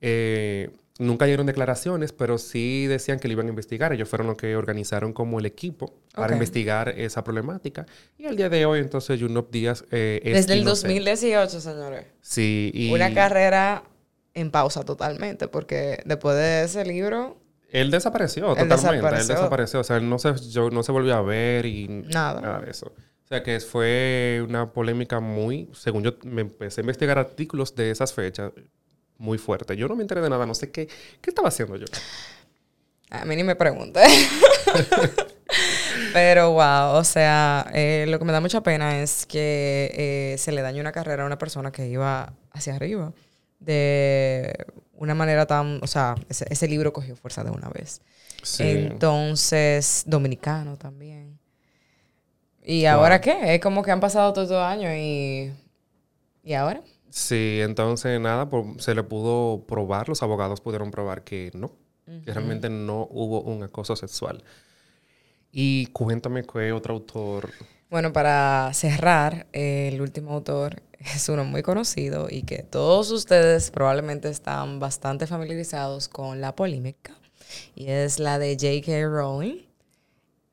eh, 0.00 0.70
nunca 0.98 1.24
dieron 1.26 1.46
declaraciones, 1.46 2.12
pero 2.12 2.38
sí 2.38 2.86
decían 2.86 3.18
que 3.18 3.28
lo 3.28 3.32
iban 3.32 3.46
a 3.46 3.50
investigar. 3.50 3.92
Ellos 3.92 4.08
fueron 4.08 4.26
los 4.28 4.36
que 4.36 4.54
organizaron 4.56 5.12
como 5.12 5.38
el 5.40 5.46
equipo 5.46 5.94
para 6.14 6.28
Ok. 6.28 6.32
investigar 6.34 6.88
esa 6.90 7.24
problemática. 7.24 7.84
Y 8.16 8.26
al 8.26 8.36
día 8.36 8.48
de 8.48 8.64
hoy, 8.66 8.80
entonces, 8.80 9.20
Junop 9.20 9.50
Díaz 9.50 9.84
eh, 9.90 10.20
es 10.24 10.34
Desde 10.34 10.52
el 10.54 10.60
inocente. 10.60 10.94
2018, 10.94 11.60
señores. 11.60 12.06
Sí, 12.20 12.70
y 12.72 12.92
Una 12.92 13.12
carrera 13.12 13.82
en 14.34 14.50
pausa 14.50 14.84
totalmente, 14.84 15.48
porque 15.48 15.98
después 16.04 16.36
de 16.36 16.64
ese 16.64 16.84
libro, 16.84 17.38
él 17.70 17.90
desapareció 17.90 18.50
Él 18.56 18.68
totalmente. 18.68 18.84
Él 18.84 18.92
desapareció. 18.92 19.34
desapareció. 19.34 19.80
O 19.80 19.84
sea, 19.84 19.96
él 19.96 20.08
no 20.08 20.18
se, 20.20 20.32
yo- 20.50 20.70
no 20.70 20.82
se 20.84 20.92
volvió 20.92 21.14
a 21.16 21.22
ver 21.22 21.66
y 21.66 21.88
Nada. 21.88 22.40
nada 22.40 22.60
de 22.60 22.70
eso. 22.70 22.86
O 22.86 23.26
sea, 23.26 23.42
que 23.42 23.58
fue 23.58 24.44
una 24.46 24.72
polémica 24.72 25.18
muy, 25.18 25.68
según 25.72 26.04
yo 26.04 26.12
me 26.24 26.42
empecé 26.42 26.80
a 26.80 26.82
investigar 26.82 27.18
artículos 27.18 27.74
de 27.74 27.90
esas 27.90 28.12
fechas, 28.12 28.52
muy 29.24 29.38
fuerte. 29.38 29.76
Yo 29.76 29.88
no 29.88 29.96
me 29.96 30.02
enteré 30.02 30.20
de 30.20 30.30
nada, 30.30 30.46
no 30.46 30.54
sé 30.54 30.70
qué, 30.70 30.86
qué 31.20 31.30
estaba 31.30 31.48
haciendo 31.48 31.76
yo. 31.76 31.86
a 33.10 33.24
mí 33.24 33.34
ni 33.34 33.42
me 33.42 33.56
pregunté. 33.56 34.04
Pero 36.12 36.52
wow, 36.52 36.96
o 36.96 37.04
sea, 37.04 37.66
eh, 37.74 38.04
lo 38.08 38.18
que 38.18 38.24
me 38.24 38.32
da 38.32 38.40
mucha 38.40 38.62
pena 38.62 39.00
es 39.00 39.26
que 39.26 39.90
eh, 39.94 40.38
se 40.38 40.52
le 40.52 40.62
dañe 40.62 40.80
una 40.80 40.92
carrera 40.92 41.22
a 41.22 41.26
una 41.26 41.38
persona 41.38 41.72
que 41.72 41.88
iba 41.88 42.32
hacia 42.52 42.76
arriba 42.76 43.12
de 43.58 44.52
una 44.92 45.14
manera 45.14 45.46
tan, 45.46 45.80
o 45.82 45.86
sea, 45.86 46.14
ese, 46.28 46.46
ese 46.50 46.68
libro 46.68 46.92
cogió 46.92 47.16
fuerza 47.16 47.42
de 47.42 47.50
una 47.50 47.68
vez. 47.68 48.02
Sí. 48.42 48.62
Entonces, 48.62 50.04
dominicano 50.06 50.76
también. 50.76 51.38
¿Y 52.62 52.86
ahora 52.86 53.20
qué? 53.20 53.54
Es 53.54 53.60
como 53.60 53.82
que 53.82 53.90
han 53.90 54.00
pasado 54.00 54.32
todos 54.32 54.48
estos 54.48 54.62
años 54.62 54.92
y... 54.96 55.52
¿Y 56.42 56.54
ahora? 56.54 56.82
Sí, 57.14 57.60
entonces 57.62 58.20
nada, 58.20 58.48
se 58.78 58.92
le 58.92 59.04
pudo 59.04 59.64
probar, 59.68 60.08
los 60.08 60.24
abogados 60.24 60.60
pudieron 60.60 60.90
probar 60.90 61.22
que 61.22 61.52
no, 61.54 61.70
que 62.24 62.34
realmente 62.34 62.68
no 62.68 63.06
hubo 63.08 63.40
un 63.40 63.62
acoso 63.62 63.94
sexual. 63.94 64.42
Y 65.52 65.86
cuéntame 65.92 66.42
qué 66.42 66.72
otro 66.72 66.94
autor. 66.94 67.50
Bueno, 67.88 68.12
para 68.12 68.68
cerrar, 68.74 69.46
eh, 69.52 69.90
el 69.92 70.00
último 70.00 70.32
autor 70.32 70.82
es 70.98 71.28
uno 71.28 71.44
muy 71.44 71.62
conocido 71.62 72.26
y 72.28 72.42
que 72.42 72.64
todos 72.64 73.12
ustedes 73.12 73.70
probablemente 73.70 74.28
están 74.28 74.80
bastante 74.80 75.28
familiarizados 75.28 76.08
con 76.08 76.40
la 76.40 76.56
polémica. 76.56 77.16
Y 77.76 77.90
es 77.90 78.18
la 78.18 78.40
de 78.40 78.56
J.K. 78.60 79.06
Rowling. 79.06 79.64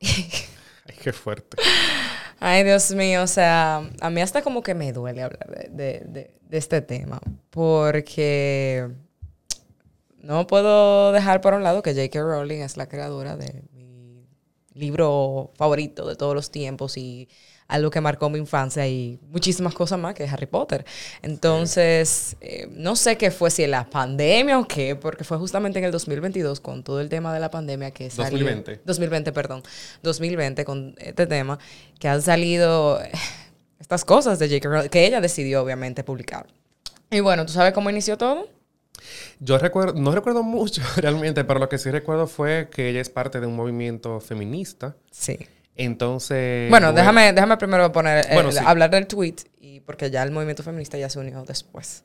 Ay, 0.00 0.94
qué 1.02 1.12
fuerte. 1.12 1.56
Ay, 2.44 2.64
Dios 2.64 2.90
mío, 2.92 3.22
o 3.22 3.26
sea, 3.28 3.88
a 4.00 4.10
mí 4.10 4.20
hasta 4.20 4.42
como 4.42 4.62
que 4.62 4.74
me 4.74 4.92
duele 4.92 5.22
hablar 5.22 5.48
de, 5.48 5.68
de- 5.70 6.00
de- 6.06 6.30
de 6.48 6.58
este 6.58 6.80
tema, 6.82 7.20
porque 7.50 8.88
no 10.18 10.46
puedo 10.46 11.12
dejar 11.12 11.40
por 11.40 11.54
un 11.54 11.62
lado 11.62 11.82
que 11.82 11.94
J.K. 11.94 12.20
Rowling 12.20 12.60
es 12.60 12.76
la 12.76 12.88
creadora 12.88 13.36
de 13.36 13.62
mi 13.72 14.26
libro 14.74 15.50
favorito 15.56 16.06
de 16.06 16.16
todos 16.16 16.34
los 16.34 16.50
tiempos 16.50 16.96
y 16.96 17.28
algo 17.68 17.90
que 17.90 18.00
marcó 18.00 18.28
mi 18.28 18.38
infancia 18.38 18.86
y 18.86 19.18
muchísimas 19.30 19.74
cosas 19.74 19.98
más 19.98 20.14
que 20.14 20.24
Harry 20.24 20.46
Potter. 20.46 20.84
Entonces, 21.22 22.36
eh, 22.40 22.68
no 22.70 22.96
sé 22.96 23.16
qué 23.16 23.30
fue, 23.30 23.50
si 23.50 23.66
la 23.66 23.88
pandemia 23.88 24.58
o 24.58 24.66
qué, 24.66 24.96
porque 24.96 25.24
fue 25.24 25.38
justamente 25.38 25.78
en 25.78 25.84
el 25.84 25.92
2022 25.92 26.60
con 26.60 26.82
todo 26.82 27.00
el 27.00 27.08
tema 27.08 27.32
de 27.32 27.40
la 27.40 27.50
pandemia 27.50 27.90
que 27.90 28.10
salió. 28.10 28.30
2020. 28.30 28.80
2020, 28.84 29.32
perdón. 29.32 29.62
2020 30.02 30.64
con 30.64 30.94
este 30.98 31.26
tema, 31.26 31.58
que 31.98 32.08
han 32.08 32.22
salido 32.22 33.00
eh, 33.02 33.10
estas 33.80 34.04
cosas 34.04 34.38
de 34.38 34.48
J.K. 34.48 34.68
Rowling, 34.68 34.88
que 34.88 35.06
ella 35.06 35.20
decidió 35.20 35.62
obviamente 35.62 36.04
publicar. 36.04 36.46
Y 37.10 37.20
bueno, 37.20 37.44
¿tú 37.44 37.52
sabes 37.52 37.72
cómo 37.72 37.90
inició 37.90 38.16
todo? 38.16 38.48
Yo 39.40 39.58
recuerdo, 39.58 40.00
no 40.00 40.12
recuerdo 40.12 40.42
mucho 40.42 40.82
realmente, 40.96 41.44
pero 41.44 41.60
lo 41.60 41.68
que 41.68 41.78
sí 41.78 41.90
recuerdo 41.90 42.26
fue 42.26 42.68
que 42.70 42.88
ella 42.88 43.00
es 43.00 43.10
parte 43.10 43.40
de 43.40 43.46
un 43.46 43.56
movimiento 43.56 44.20
feminista. 44.20 44.96
Sí. 45.10 45.38
Entonces. 45.76 46.68
Bueno, 46.70 46.92
déjame, 46.92 47.32
déjame 47.32 47.56
primero 47.56 47.90
poner, 47.92 48.26
el- 48.30 48.52
sí. 48.52 48.58
hablar 48.64 48.90
del 48.90 49.06
tweet, 49.06 49.36
y 49.60 49.80
porque 49.80 50.10
ya 50.10 50.22
el 50.22 50.30
movimiento 50.30 50.62
feminista 50.62 50.98
ya 50.98 51.08
se 51.08 51.18
unió 51.18 51.44
después. 51.44 52.04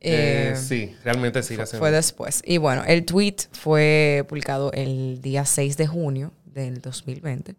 eh, 0.00 0.52
Eh, 0.52 0.56
sí, 0.56 0.94
realmente 1.04 1.42
sí. 1.42 1.56
Fue 1.78 1.90
después. 1.90 2.42
Y 2.44 2.58
bueno, 2.58 2.84
el 2.86 3.04
tweet 3.04 3.36
fue 3.52 4.24
publicado 4.28 4.70
el 4.72 5.20
día 5.22 5.44
6 5.44 5.76
de 5.76 5.86
junio 5.86 6.32
del 6.44 6.80
2020. 6.80 7.56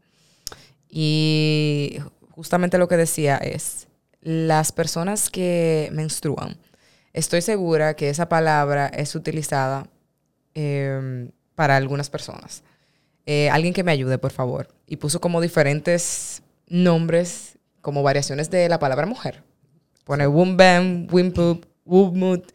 Y 0.89 1.97
justamente 2.31 2.77
lo 2.77 2.87
que 2.87 2.97
decía 2.97 3.37
es, 3.37 3.87
las 4.21 4.71
personas 4.71 5.29
que 5.29 5.89
menstruan, 5.91 6.57
estoy 7.13 7.41
segura 7.41 7.95
que 7.95 8.09
esa 8.09 8.29
palabra 8.29 8.87
es 8.87 9.15
utilizada 9.15 9.87
eh, 10.55 11.29
para 11.55 11.75
algunas 11.75 12.09
personas. 12.09 12.63
Eh, 13.29 13.49
alguien 13.49 13.73
que 13.73 13.83
me 13.83 13.91
ayude, 13.91 14.17
por 14.17 14.31
favor. 14.31 14.69
Y 14.87 14.95
puso 14.95 15.19
como 15.19 15.41
diferentes 15.41 16.41
nombres, 16.69 17.57
como 17.81 18.01
variaciones 18.01 18.49
de 18.49 18.69
la 18.69 18.79
palabra 18.79 19.05
mujer. 19.05 19.43
Pone 20.05 20.25
Wumbam, 20.27 21.07
Wimpoop, 21.11 21.65
Wumut. 21.85 22.53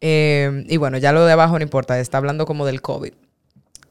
Eh, 0.00 0.64
y 0.68 0.76
bueno, 0.76 0.96
ya 0.98 1.10
lo 1.10 1.26
de 1.26 1.32
abajo 1.32 1.58
no 1.58 1.64
importa, 1.64 1.98
está 1.98 2.18
hablando 2.18 2.46
como 2.46 2.64
del 2.64 2.82
COVID. 2.82 3.14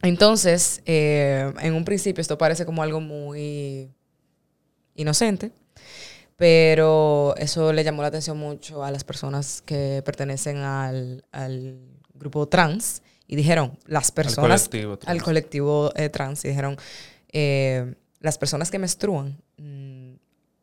Entonces, 0.04 0.82
eh, 0.86 1.52
en 1.60 1.74
un 1.74 1.84
principio 1.84 2.22
esto 2.22 2.38
parece 2.38 2.66
como 2.66 2.82
algo 2.82 3.02
muy 3.02 3.92
inocente, 4.96 5.52
pero 6.38 7.36
eso 7.38 7.74
le 7.74 7.84
llamó 7.84 8.04
la 8.04 8.08
atención 8.08 8.38
mucho 8.38 8.86
a 8.86 8.92
las 8.92 9.04
personas 9.04 9.62
que 9.62 10.02
pertenecen 10.06 10.58
al, 10.60 11.26
al 11.34 11.78
grupo 12.14 12.48
trans 12.48 13.02
y 13.28 13.36
dijeron, 13.36 13.78
las 13.86 14.12
personas 14.12 14.68
colectivo 14.68 14.98
trans. 14.98 15.10
al 15.10 15.24
colectivo 15.24 15.92
eh, 15.96 16.10
trans 16.10 16.46
y 16.46 16.50
dijeron, 16.50 16.78
eh, 17.32 17.96
las 18.20 18.38
personas 18.38 18.72
que 18.72 18.80
menstruan, 18.80 19.38
mm, 19.58 20.14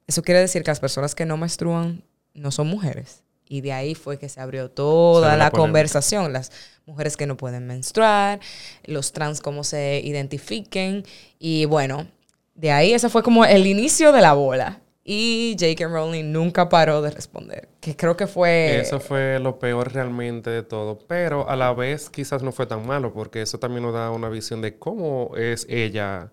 eso 0.07 0.23
quiere 0.23 0.41
decir 0.41 0.63
que 0.63 0.71
las 0.71 0.81
personas 0.81 1.15
que 1.15 1.27
no 1.27 1.37
menstruan 1.37 2.03
no 2.35 2.51
son 2.51 2.69
mujeres. 2.69 3.23
Y 3.49 3.61
de 3.61 3.73
ahí 3.73 3.95
fue 3.95 4.19
que 4.19 4.29
se 4.29 4.41
abrió 4.41 4.71
toda 4.71 5.33
Se 5.33 5.37
la 5.37 5.45
la 5.45 5.51
conversación, 5.51 6.33
las 6.33 6.53
mujeres 6.87 7.17
que 7.17 7.27
no 7.27 7.37
pueden 7.37 7.67
menstruar, 7.67 8.41
los 8.85 9.13
trans 9.13 9.41
cómo 9.41 9.63
se 9.63 10.01
identifiquen. 10.03 11.05
Y 11.39 11.67
bueno, 11.67 12.07
de 12.55 12.71
ahí 12.71 12.93
ese 12.93 13.09
fue 13.11 13.23
como 13.23 13.45
el 13.45 13.67
inicio 13.67 14.13
de 14.13 14.21
la 14.23 14.33
bola. 14.33 14.82
Y 15.05 15.57
J.K. 15.59 15.89
Rowling 15.89 16.31
nunca 16.33 16.69
paró 16.69 17.03
de 17.03 17.11
responder, 17.11 17.69
que 17.81 17.97
creo 17.97 18.17
que 18.17 18.29
fue... 18.29 18.79
Eso 18.81 19.01
fue 19.01 19.41
lo 19.41 19.59
peor 19.59 19.93
realmente 19.93 20.49
de 20.51 20.63
todo, 20.63 20.99
pero 21.09 21.49
a 21.49 21.57
la 21.57 21.73
vez 21.73 22.09
quizás 22.09 22.43
no 22.45 22.53
fue 22.53 22.67
tan 22.67 22.87
malo 22.87 23.13
porque 23.13 23.43
eso 23.43 23.59
también 23.59 23.83
nos 23.83 23.95
da 23.95 24.11
una 24.13 24.29
visión 24.29 24.63
de 24.63 24.79
cómo 24.79 25.33
es 25.37 25.67
ella 25.69 26.31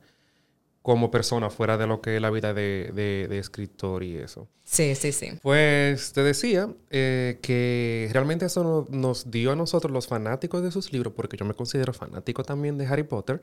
como 0.83 1.11
persona 1.11 1.49
fuera 1.49 1.77
de 1.77 1.87
lo 1.87 1.99
que 2.01 2.15
es 2.15 2.21
la 2.21 2.29
vida 2.29 2.53
de, 2.53 2.91
de- 2.93 3.27
de 3.27 3.37
escritor 3.39 4.03
y 4.03 4.17
eso. 4.17 4.47
Sí, 4.63 4.95
sí, 4.95 5.11
sí. 5.11 5.31
Pues 5.41 6.13
te 6.13 6.23
decía 6.23 6.69
eh, 6.89 7.39
que 7.41 8.09
realmente 8.13 8.45
eso 8.45 8.63
no- 8.63 8.87
nos 8.97 9.29
dio 9.31 9.51
a 9.51 9.55
nosotros 9.55 9.91
los 9.91 10.07
fanáticos 10.07 10.61
de 10.63 10.71
sus 10.71 10.93
libros, 10.93 11.13
porque 11.15 11.37
yo 11.37 11.45
me 11.45 11.53
considero 11.55 11.91
fanático 11.93 12.43
también 12.43 12.77
de 12.77 12.85
Harry 12.87 13.03
Potter, 13.03 13.41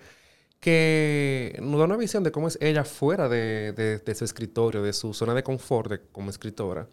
que 0.60 1.58
nos 1.62 1.78
da 1.78 1.84
una 1.84 1.96
visión 1.96 2.24
de 2.24 2.32
cómo 2.32 2.48
es 2.48 2.58
ella 2.60 2.84
fuera 2.84 3.28
de, 3.28 3.72
de- 3.72 3.98
de 3.98 4.14
su 4.14 4.24
escritorio, 4.24 4.82
de 4.82 4.92
su 4.92 5.14
zona 5.14 5.34
de 5.34 5.42
confort 5.42 5.90
de- 5.90 6.00
como 6.12 6.30
escritora. 6.30 6.88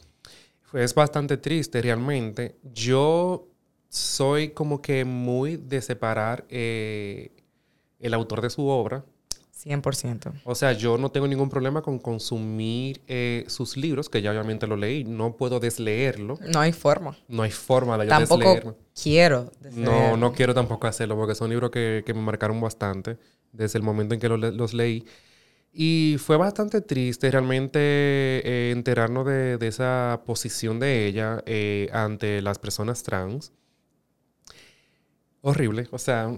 Es 0.73 0.93
bastante 0.95 1.37
triste 1.37 1.81
realmente. 1.81 2.55
Yo 2.73 3.47
soy 3.89 4.49
como 4.49 4.81
que 4.81 5.05
muy 5.05 5.57
de 5.57 5.81
separar 5.81 6.45
eh, 6.49 7.31
el 7.99 8.13
autor 8.13 8.41
de 8.41 8.49
su 8.49 8.65
obra 8.67 9.05
100%. 9.63 10.41
o 10.43 10.55
sea, 10.55 10.73
yo 10.73 10.97
no 10.97 11.09
tengo 11.11 11.25
ningún 11.27 11.47
problema 11.49 11.81
con 11.81 11.97
consumir 11.99 13.01
eh, 13.07 13.45
sus 13.47 13.77
libros, 13.77 14.09
que 14.09 14.21
ya 14.21 14.31
obviamente 14.31 14.67
lo 14.67 14.75
leí. 14.75 15.03
No 15.05 15.37
puedo 15.37 15.59
desleerlo. 15.61 16.37
No 16.51 16.59
hay 16.59 16.73
forma. 16.73 17.15
No 17.29 17.43
hay 17.43 17.51
forma 17.51 17.97
de 17.97 18.05
yo 18.05 18.09
Tampoco 18.09 18.41
quiero. 19.01 19.39
No, 19.61 19.69
desleerlo. 19.69 20.17
no 20.17 20.33
quiero 20.33 20.53
tampoco 20.53 20.87
hacerlo 20.87 21.15
porque 21.15 21.35
son 21.35 21.49
libros 21.49 21.69
que, 21.71 22.03
que 22.05 22.13
me 22.13 22.21
marcaron 22.21 22.59
bastante 22.59 23.17
desde 23.53 23.79
el 23.79 23.83
momento 23.83 24.13
en 24.13 24.19
que 24.19 24.27
lo 24.27 24.35
los 24.37 24.73
leí. 24.73 25.05
Y 25.75 26.17
fue 26.19 26.37
bastante 26.37 26.81
triste 26.81 27.31
realmente 27.31 27.79
eh, 27.79 28.71
enterarnos 28.71 29.25
de, 29.25 29.57
de 29.57 29.67
esa 29.67 30.21
posición 30.25 30.79
de 30.79 31.07
ella 31.07 31.41
eh, 31.47 31.89
ante 31.93 32.41
las 32.43 32.59
personas 32.59 33.01
trans. 33.01 33.51
Horrible. 35.41 35.87
O 35.91 35.97
sea, 35.97 36.31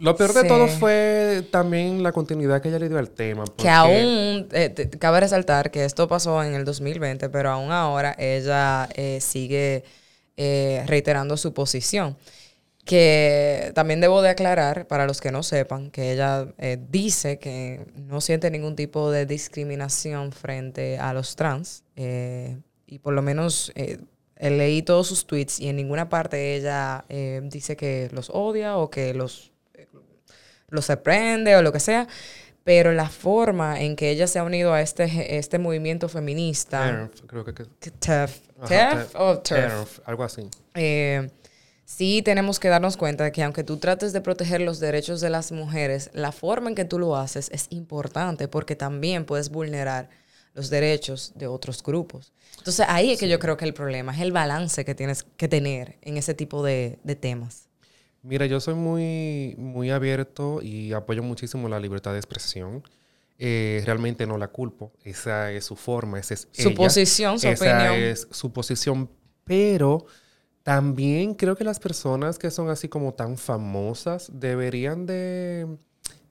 lo 0.00 0.16
peor 0.16 0.32
de 0.34 0.42
Sí. 0.42 0.48
todo 0.48 0.66
fue 0.68 1.46
también 1.50 2.02
la 2.02 2.12
continuidad 2.12 2.60
que 2.60 2.68
ella 2.68 2.78
le 2.78 2.88
dio 2.88 2.98
al 2.98 3.10
tema. 3.10 3.44
Que 3.44 3.50
porque- 3.52 3.68
aún, 3.70 4.48
eh, 4.52 4.68
te- 4.68 4.90
cabe 4.90 5.20
resaltar 5.20 5.70
que 5.70 5.84
esto 5.84 6.08
pasó 6.08 6.42
en 6.42 6.54
el 6.54 6.64
2020, 6.64 7.28
pero 7.30 7.50
aún 7.50 7.70
ahora 7.70 8.14
ella 8.18 8.88
eh, 8.94 9.20
sigue 9.20 9.84
eh, 10.36 10.82
reiterando 10.86 11.36
su 11.36 11.54
posición. 11.54 12.16
Que 12.84 13.72
también 13.74 14.00
debo 14.00 14.20
de 14.20 14.28
aclarar, 14.28 14.86
para 14.86 15.06
los 15.06 15.20
que 15.20 15.32
no 15.32 15.42
sepan, 15.42 15.90
que 15.90 16.12
ella 16.12 16.46
eh, 16.58 16.76
dice 16.90 17.38
que 17.38 17.86
no 17.96 18.20
siente 18.20 18.50
ningún 18.50 18.76
tipo 18.76 19.10
de 19.10 19.24
discriminación 19.24 20.32
frente 20.32 20.98
a 20.98 21.14
los 21.14 21.34
trans. 21.36 21.82
eh, 21.96 22.58
y 22.86 22.98
por 22.98 23.14
lo 23.14 23.22
menos 23.22 23.72
eh, 23.74 23.98
leí 24.38 24.82
todos 24.82 25.08
sus 25.08 25.26
tweets 25.26 25.58
y 25.58 25.68
en 25.68 25.76
ninguna 25.76 26.08
parte 26.08 26.54
ella 26.54 27.04
eh, 27.08 27.40
dice 27.44 27.76
que 27.76 28.08
los 28.12 28.30
odia 28.30 28.76
o 28.76 28.90
que 28.90 29.14
los, 29.14 29.52
los 30.68 30.84
sorprende 30.84 31.56
o 31.56 31.62
lo 31.62 31.72
que 31.72 31.80
sea. 31.80 32.06
Pero 32.62 32.92
la 32.92 33.10
forma 33.10 33.80
en 33.80 33.94
que 33.94 34.10
ella 34.10 34.26
se 34.26 34.38
ha 34.38 34.42
unido 34.44 34.72
a 34.72 34.80
este, 34.80 35.36
este 35.36 35.58
movimiento 35.58 36.08
feminista. 36.08 37.08
Turf, 37.10 37.20
creo 37.26 37.44
que. 37.44 37.52
que 37.52 37.90
TERF. 37.90 38.38
TERF 38.66 38.68
TERF. 38.68 39.14
o 39.16 39.38
TERF. 39.38 40.00
Algo 40.06 40.24
así. 40.24 40.48
Eh, 40.74 41.28
sí 41.84 42.22
tenemos 42.24 42.58
que 42.60 42.68
darnos 42.68 42.96
cuenta 42.96 43.24
de 43.24 43.32
que 43.32 43.42
aunque 43.42 43.64
tú 43.64 43.76
trates 43.78 44.12
de 44.12 44.20
proteger 44.20 44.60
los 44.60 44.80
derechos 44.80 45.20
de 45.20 45.30
las 45.30 45.52
mujeres, 45.52 46.10
la 46.12 46.32
forma 46.32 46.68
en 46.70 46.74
que 46.74 46.84
tú 46.84 46.98
lo 46.98 47.16
haces 47.16 47.50
es 47.52 47.66
importante 47.70 48.48
porque 48.48 48.76
también 48.76 49.24
puedes 49.24 49.50
vulnerar 49.50 50.08
los 50.54 50.70
derechos 50.70 51.32
de 51.34 51.46
otros 51.48 51.82
grupos. 51.82 52.32
Entonces 52.58 52.86
ahí 52.88 53.12
es 53.12 53.18
que 53.18 53.28
yo 53.28 53.38
creo 53.38 53.56
que 53.56 53.64
el 53.64 53.74
problema 53.74 54.14
es 54.14 54.20
el 54.20 54.32
balance 54.32 54.84
que 54.84 54.94
tienes 54.94 55.24
que 55.36 55.48
tener 55.48 55.98
en 56.02 56.16
ese 56.16 56.34
tipo 56.34 56.62
de, 56.62 56.98
de 57.02 57.16
temas. 57.16 57.68
Mira, 58.22 58.46
yo 58.46 58.58
soy 58.60 58.74
muy, 58.74 59.54
muy 59.58 59.90
abierto 59.90 60.62
y 60.62 60.92
apoyo 60.92 61.22
muchísimo 61.22 61.68
la 61.68 61.78
libertad 61.80 62.12
de 62.12 62.18
expresión. 62.18 62.82
Eh, 63.38 63.82
realmente 63.84 64.26
no 64.26 64.38
la 64.38 64.48
culpo. 64.48 64.92
Esa 65.02 65.50
es 65.50 65.64
su 65.64 65.76
forma, 65.76 66.20
esa 66.20 66.34
es 66.34 66.48
Su 66.52 66.68
ella. 66.68 66.76
posición, 66.76 67.38
su 67.38 67.48
Esa 67.48 67.64
opinión. 67.64 67.94
es 68.02 68.28
su 68.30 68.52
posición. 68.52 69.10
Pero 69.44 70.06
también 70.64 71.34
creo 71.34 71.56
que 71.56 71.62
las 71.62 71.78
personas 71.78 72.38
que 72.38 72.50
son 72.50 72.70
así 72.70 72.88
como 72.88 73.12
tan 73.12 73.36
famosas 73.36 74.30
deberían 74.32 75.04
de, 75.04 75.76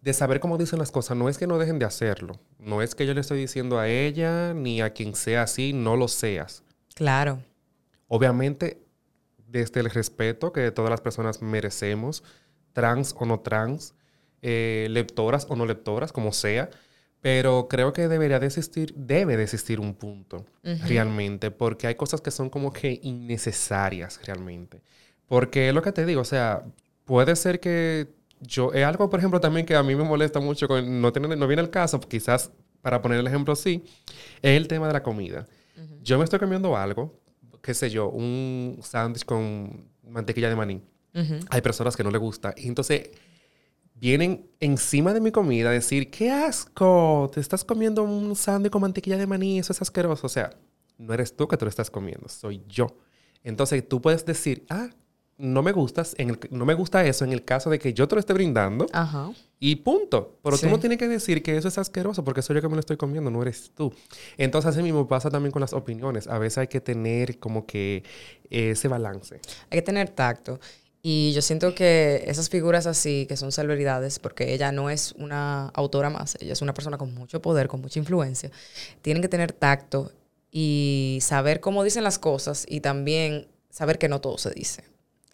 de 0.01 0.13
saber 0.13 0.39
cómo 0.39 0.57
dicen 0.57 0.79
las 0.79 0.91
cosas. 0.91 1.15
No 1.15 1.29
es 1.29 1.37
que 1.37 1.45
no 1.45 1.59
dejen 1.59 1.77
de 1.77 1.85
hacerlo. 1.85 2.39
No 2.57 2.81
es 2.81 2.95
que 2.95 3.05
yo 3.05 3.13
le 3.13 3.21
estoy 3.21 3.39
diciendo 3.39 3.77
a 3.77 3.87
ella 3.87 4.55
ni 4.55 4.81
a 4.81 4.91
quien 4.91 5.13
sea 5.13 5.43
así, 5.43 5.71
no 5.71 5.95
lo 5.95 6.07
seas. 6.07 6.63
Claro. 6.95 7.43
Obviamente, 8.07 8.83
desde 9.37 9.81
el 9.81 9.91
respeto 9.91 10.51
que 10.51 10.71
todas 10.71 10.89
las 10.89 11.01
personas 11.01 11.43
merecemos, 11.43 12.23
trans 12.73 13.15
o 13.19 13.27
no 13.27 13.39
trans, 13.39 13.93
eh, 14.41 14.87
lectoras 14.89 15.45
o 15.47 15.55
no 15.55 15.67
lectoras, 15.67 16.11
como 16.11 16.33
sea, 16.33 16.71
pero 17.23 17.69
creo 17.69 17.93
que 17.93 18.09
debería 18.09 18.37
de 18.37 18.47
existir, 18.47 18.93
debe 18.97 19.37
de 19.37 19.43
existir 19.43 19.79
un 19.79 19.93
punto 19.93 20.45
realmente, 20.61 21.51
porque 21.51 21.87
hay 21.87 21.95
cosas 21.95 22.19
que 22.19 22.31
son 22.31 22.49
como 22.49 22.73
que 22.73 22.99
innecesarias 23.01 24.19
realmente. 24.25 24.81
Porque 25.29 25.69
es 25.69 25.73
lo 25.73 25.81
que 25.81 25.93
te 25.93 26.05
digo, 26.05 26.19
o 26.19 26.25
sea, 26.25 26.65
puede 27.05 27.37
ser 27.37 27.61
que 27.61 28.09
yo, 28.41 28.73
es 28.73 28.83
algo, 28.83 29.09
por 29.09 29.19
ejemplo, 29.19 29.39
también 29.39 29.65
que 29.65 29.73
a 29.73 29.83
mí 29.83 29.95
me 29.95 30.03
molesta 30.03 30.41
mucho, 30.41 30.67
con, 30.67 30.99
no, 30.99 31.13
tiene, 31.13 31.33
no 31.37 31.47
viene 31.47 31.61
al 31.61 31.69
caso, 31.69 31.97
quizás 32.01 32.51
para 32.81 33.01
poner 33.01 33.21
el 33.21 33.27
ejemplo 33.27 33.55
sí, 33.55 33.85
es 34.41 34.57
el 34.57 34.67
tema 34.67 34.87
de 34.87 34.93
la 34.93 35.01
comida. 35.01 35.47
Yo 36.01 36.17
me 36.17 36.25
estoy 36.25 36.39
comiendo 36.39 36.75
algo, 36.75 37.21
qué 37.61 37.73
sé 37.73 37.89
yo, 37.89 38.09
un 38.09 38.79
sándwich 38.81 39.23
con 39.23 39.87
mantequilla 40.05 40.49
de 40.49 40.57
maní. 40.57 40.81
Ujú. 41.15 41.39
Hay 41.49 41.61
personas 41.61 41.95
que 41.95 42.03
no 42.03 42.11
les 42.11 42.19
gusta. 42.19 42.53
Y 42.57 42.67
entonces 42.67 43.11
vienen 44.03 44.45
encima 44.59 45.13
de 45.13 45.21
mi 45.21 45.31
comida 45.31 45.69
a 45.69 45.71
decir, 45.71 46.11
qué 46.11 46.29
asco, 46.29 47.31
te 47.33 47.39
estás 47.39 47.63
comiendo 47.63 48.03
un 48.03 48.35
sándwich 48.35 48.69
con 48.71 48.81
mantequilla 48.81 49.15
de 49.17 49.25
maní, 49.25 49.59
eso 49.59 49.71
es 49.71 49.81
asqueroso. 49.81 50.27
O 50.27 50.29
sea, 50.29 50.49
no 50.97 51.13
eres 51.13 51.37
tú 51.37 51.47
que 51.47 51.55
te 51.55 51.63
lo 51.63 51.69
estás 51.69 51.89
comiendo, 51.89 52.27
soy 52.27 52.61
yo. 52.67 52.87
Entonces 53.45 53.87
tú 53.87 54.01
puedes 54.01 54.25
decir, 54.25 54.65
ah, 54.69 54.89
no 55.37 55.63
me 55.63 55.71
gustas, 55.71 56.15
en 56.17 56.31
el, 56.31 56.39
no 56.51 56.65
me 56.65 56.73
gusta 56.73 57.05
eso 57.05 57.23
en 57.23 57.31
el 57.31 57.45
caso 57.45 57.69
de 57.69 57.79
que 57.79 57.93
yo 57.93 58.05
te 58.09 58.15
lo 58.15 58.19
esté 58.19 58.33
brindando 58.33 58.87
Ajá. 58.91 59.31
y 59.59 59.77
punto. 59.77 60.37
Pero 60.43 60.57
Sí. 60.57 60.65
tú 60.65 60.69
no 60.71 60.79
tienes 60.79 60.97
que 60.97 61.07
decir 61.07 61.41
que 61.41 61.55
eso 61.55 61.69
es 61.69 61.77
asqueroso 61.77 62.25
porque 62.25 62.41
soy 62.41 62.57
yo 62.57 62.61
que 62.61 62.67
me 62.67 62.75
lo 62.75 62.81
estoy 62.81 62.97
comiendo, 62.97 63.31
no 63.31 63.41
eres 63.41 63.71
tú. 63.73 63.93
Entonces 64.37 64.69
así 64.69 64.83
mismo 64.83 65.07
pasa 65.07 65.29
también 65.31 65.51
con 65.51 65.61
las 65.61 65.71
opiniones. 65.71 66.27
A 66.27 66.37
veces 66.39 66.57
hay 66.57 66.67
que 66.67 66.81
tener 66.81 67.39
como 67.39 67.65
que 67.65 68.03
ese 68.49 68.89
balance. 68.89 69.35
Hay 69.69 69.77
que 69.79 69.81
tener 69.81 70.09
tacto. 70.09 70.59
Y 71.05 71.33
yo 71.33 71.41
siento 71.41 71.75
que 71.75 72.23
esas 72.27 72.47
figuras 72.49 72.87
así, 72.87 73.25
que 73.27 73.35
son 73.35 73.51
celebridades, 73.51 74.19
porque 74.19 74.53
ella 74.53 74.71
no 74.71 74.89
es 74.89 75.11
una 75.17 75.67
autora 75.73 76.09
más, 76.09 76.37
ella 76.39 76.53
es 76.53 76.61
una 76.61 76.73
persona 76.73 76.97
con 76.97 77.13
mucho 77.13 77.41
poder, 77.41 77.67
con 77.67 77.81
mucha 77.81 77.99
influencia, 77.99 78.49
tienen 79.01 79.21
que 79.21 79.27
tener 79.27 79.51
tacto 79.51 80.13
y 80.49 81.19
saber 81.21 81.59
cómo 81.59 81.83
dicen 81.83 82.05
las 82.05 82.19
cosas 82.19 82.65
y 82.69 82.79
también 82.79 83.47
saber 83.69 83.97
que 83.99 84.07
no 84.07 84.21
todo 84.21 84.37
se 84.37 84.51
dice. 84.51 84.85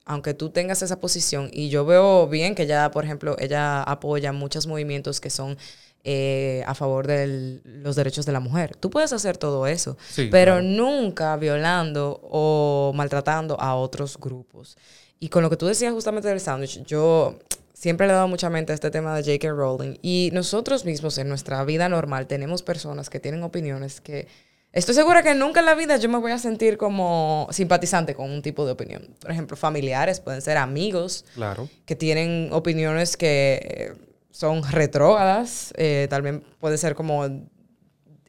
Aunque 0.05 0.33
tú 0.33 0.49
tengas 0.49 0.81
esa 0.81 0.99
posición, 0.99 1.51
y 1.53 1.69
yo 1.69 1.85
veo 1.85 2.27
bien 2.27 2.55
que 2.55 2.63
ella, 2.63 2.89
por 2.89 3.05
ejemplo, 3.05 3.35
ella 3.37 3.83
apoya 3.83 4.33
muchos 4.33 4.65
movimientos 4.65 5.21
que 5.21 5.29
son 5.29 5.55
eh, 6.03 6.63
a 6.65 6.73
favor 6.73 7.05
de 7.05 7.61
los 7.63 7.95
derechos 7.95 8.25
de 8.25 8.31
la 8.31 8.39
mujer. 8.39 8.75
Tú 8.75 8.89
puedes 8.89 9.13
hacer 9.13 9.37
todo 9.37 9.67
eso, 9.67 9.97
Sí, 10.09 10.29
pero 10.31 10.53
claro. 10.53 10.63
nunca 10.67 11.35
violando 11.37 12.19
o 12.23 12.91
maltratando 12.95 13.59
a 13.61 13.75
otros 13.75 14.17
grupos. 14.17 14.77
Y 15.19 15.29
con 15.29 15.43
lo 15.43 15.49
que 15.49 15.57
tú 15.57 15.65
decías 15.65 15.93
justamente 15.93 16.27
del 16.29 16.39
sándwich, 16.39 16.83
yo 16.85 17.37
siempre 17.73 18.07
le 18.07 18.13
he 18.13 18.15
dado 18.15 18.27
mucha 18.27 18.49
mente 18.49 18.71
a 18.71 18.75
este 18.75 18.89
tema 18.91 19.15
de 19.15 19.23
J.K. 19.23 19.49
Rowling. 19.53 19.95
Y 20.01 20.29
nosotros 20.33 20.85
mismos 20.85 21.17
en 21.17 21.27
nuestra 21.29 21.63
vida 21.65 21.89
normal 21.89 22.27
tenemos 22.27 22.63
personas 22.63 23.09
que 23.09 23.19
tienen 23.19 23.43
opiniones 23.43 24.01
que... 24.01 24.27
Estoy 24.71 24.93
segura 24.93 25.23
que 25.23 25.33
nunca 25.33 25.61
en 25.61 25.65
la 25.65 25.73
vida 25.73 25.97
yo 25.97 26.09
me 26.09 26.19
voy 26.19 26.31
a 26.31 26.37
sentir 26.37 26.77
como 26.77 27.47
simpatizante 27.49 28.13
con 28.13 28.29
un 28.29 28.43
tipo 28.43 28.65
de 28.67 28.71
opinión. 28.73 29.07
Por 29.19 29.31
ejemplo, 29.31 29.57
familiares, 29.57 30.19
pueden 30.19 30.41
ser 30.43 30.57
amigos 30.57 31.25
Claro. 31.33 31.67
que 31.85 31.95
tienen 31.95 32.49
opiniones 32.51 33.17
que 33.17 33.59
eh, 33.63 33.93
son 34.29 34.61
retrógradas, 34.71 35.73
eh, 35.75 36.05
también 36.11 36.43
puede 36.59 36.77
ser 36.77 36.93
como, 36.93 37.25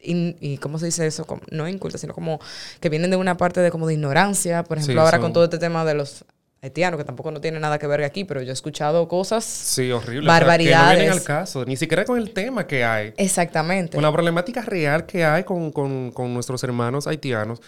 in- 0.01 0.35
y 0.41 0.57
¿cómo 0.57 0.79
se 0.79 0.87
dice 0.87 1.05
eso? 1.05 1.25
Como- 1.25 1.43
no 1.51 1.67
incultas, 1.67 2.01
sino 2.01 2.15
como 2.15 2.39
que 2.79 2.89
vienen 2.89 3.11
de 3.11 3.17
una 3.17 3.37
parte 3.37 3.59
de 3.61 3.69
como 3.69 3.85
de 3.85 3.93
ignorancia, 3.93 4.63
por 4.63 4.77
ejemplo, 4.79 4.95
Sí, 4.95 4.99
ahora 4.99 5.17
son- 5.17 5.21
con 5.21 5.33
todo 5.33 5.43
este 5.43 5.59
tema 5.59 5.85
de 5.85 5.93
los 5.93 6.25
haitianos, 6.61 6.97
que 6.99 7.03
tampoco 7.03 7.31
no 7.31 7.41
tiene 7.41 7.59
nada 7.59 7.79
que 7.79 7.87
ver 7.87 8.03
aquí, 8.03 8.23
pero 8.23 8.41
yo 8.41 8.49
he 8.51 8.53
escuchado 8.53 9.07
cosas 9.07 9.43
Sí, 9.43 9.91
horrible. 9.91 10.27
Barbaridades. 10.27 10.77
O 10.77 10.79
sea, 10.79 10.89
que 10.89 10.93
no 10.93 10.99
vienen 10.99 11.17
al 11.19 11.23
caso, 11.23 11.65
ni 11.65 11.75
siquiera 11.75 12.05
con 12.05 12.17
el 12.19 12.31
tema 12.33 12.67
que 12.67 12.83
hay. 12.83 13.13
exactamente. 13.17 13.95
Con 13.95 14.03
la 14.03 14.11
problemática 14.11 14.61
real 14.61 15.05
que 15.05 15.23
hay 15.25 15.43
con, 15.43 15.71
con- 15.71 16.11
con 16.11 16.33
nuestros 16.33 16.63
hermanos 16.63 17.07
haitianos. 17.07 17.61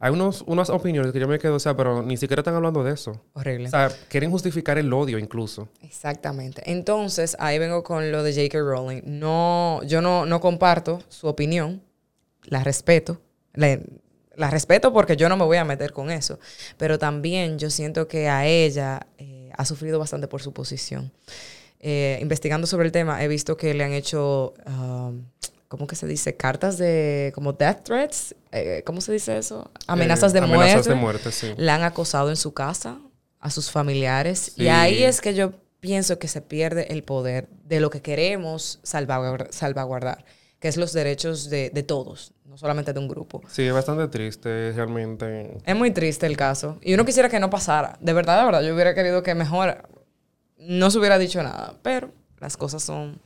Hay 0.00 0.12
unos, 0.12 0.44
unas 0.46 0.70
opiniones 0.70 1.10
que 1.12 1.18
yo 1.18 1.26
me 1.26 1.40
quedo, 1.40 1.56
o 1.56 1.58
sea, 1.58 1.76
pero 1.76 2.02
ni 2.04 2.16
siquiera 2.16 2.40
están 2.40 2.54
hablando 2.54 2.84
de 2.84 2.94
eso. 2.94 3.20
Horrible. 3.32 3.66
O 3.66 3.70
sea, 3.70 3.90
quieren 4.08 4.30
justificar 4.30 4.78
el 4.78 4.92
odio 4.92 5.18
incluso. 5.18 5.68
Exactamente. 5.82 6.62
Entonces, 6.70 7.36
ahí 7.40 7.58
vengo 7.58 7.82
con 7.82 8.12
lo 8.12 8.22
de 8.22 8.32
J.K. 8.32 8.58
Rowling. 8.60 9.02
No, 9.04 9.80
yo 9.84 10.00
no, 10.00 10.24
no 10.24 10.40
comparto 10.40 11.02
su 11.08 11.26
opinión, 11.26 11.82
la 12.44 12.62
respeto. 12.62 13.20
La, 13.54 13.76
la 14.38 14.50
respeto 14.50 14.92
porque 14.92 15.16
yo 15.16 15.28
no 15.28 15.36
me 15.36 15.44
voy 15.44 15.56
a 15.58 15.64
meter 15.64 15.92
con 15.92 16.10
eso. 16.10 16.38
Pero 16.78 16.98
también 16.98 17.58
yo 17.58 17.68
siento 17.70 18.08
que 18.08 18.28
a 18.28 18.46
ella 18.46 19.06
eh, 19.18 19.50
ha 19.56 19.64
sufrido 19.64 19.98
bastante 19.98 20.28
por 20.28 20.40
su 20.40 20.52
posición. 20.52 21.12
Eh, 21.80 22.18
investigando 22.22 22.66
sobre 22.66 22.86
el 22.86 22.92
tema, 22.92 23.22
he 23.22 23.28
visto 23.28 23.56
que 23.56 23.74
le 23.74 23.84
han 23.84 23.92
hecho, 23.92 24.54
um, 24.66 25.22
¿cómo 25.68 25.86
que 25.86 25.94
se 25.96 26.06
dice? 26.06 26.36
Cartas 26.36 26.78
de, 26.78 27.30
como 27.34 27.52
death 27.52 27.82
threats. 27.84 28.34
Eh, 28.52 28.82
¿Cómo 28.86 29.00
se 29.00 29.12
dice 29.12 29.36
eso? 29.38 29.70
Amenazas 29.86 30.32
de 30.32 30.38
Eh, 30.40 30.42
muerte 30.42 30.62
Amenazas 30.64 30.86
de 30.86 30.94
muerte, 30.94 31.32
sí. 31.32 31.48
la 31.56 31.74
han 31.76 31.82
acosado 31.82 32.30
en 32.30 32.36
su 32.36 32.52
casa, 32.54 32.98
a 33.40 33.50
sus 33.50 33.70
familiares. 33.70 34.52
Y 34.56 34.62
Sí. 34.62 34.68
ahí 34.68 35.02
es 35.04 35.20
que 35.20 35.34
yo 35.34 35.52
pienso 35.80 36.18
que 36.18 36.26
se 36.26 36.40
pierde 36.42 36.92
el 36.92 37.04
poder 37.04 37.48
de 37.64 37.78
lo 37.78 37.90
que 37.90 38.02
queremos 38.02 38.80
salvaguardar, 38.82 39.48
salvaguardar 39.52 40.24
que 40.58 40.66
es 40.66 40.76
los 40.76 40.92
derechos 40.92 41.48
de, 41.50 41.70
de 41.70 41.82
todos, 41.84 42.32
no 42.48 42.56
solamente 42.56 42.92
de 42.92 42.98
un 42.98 43.08
grupo. 43.08 43.42
Sí, 43.48 43.62
es 43.62 43.72
bastante 43.72 44.08
triste, 44.08 44.72
realmente. 44.72 45.58
Es 45.66 45.76
muy 45.76 45.90
triste 45.90 46.26
el 46.26 46.36
caso. 46.36 46.78
Y 46.80 46.94
uno 46.94 47.04
quisiera 47.04 47.28
que 47.28 47.38
no 47.38 47.50
pasara. 47.50 47.98
De 48.00 48.14
verdad, 48.14 48.38
de 48.38 48.46
verdad, 48.46 48.62
yo 48.62 48.74
hubiera 48.74 48.94
querido 48.94 49.22
que 49.22 49.34
mejor 49.34 49.86
no 50.56 50.90
se 50.90 50.98
hubiera 50.98 51.18
dicho 51.18 51.42
nada. 51.42 51.74
Pero 51.82 52.10
las 52.38 52.56
cosas 52.56 52.82
son 52.82 53.20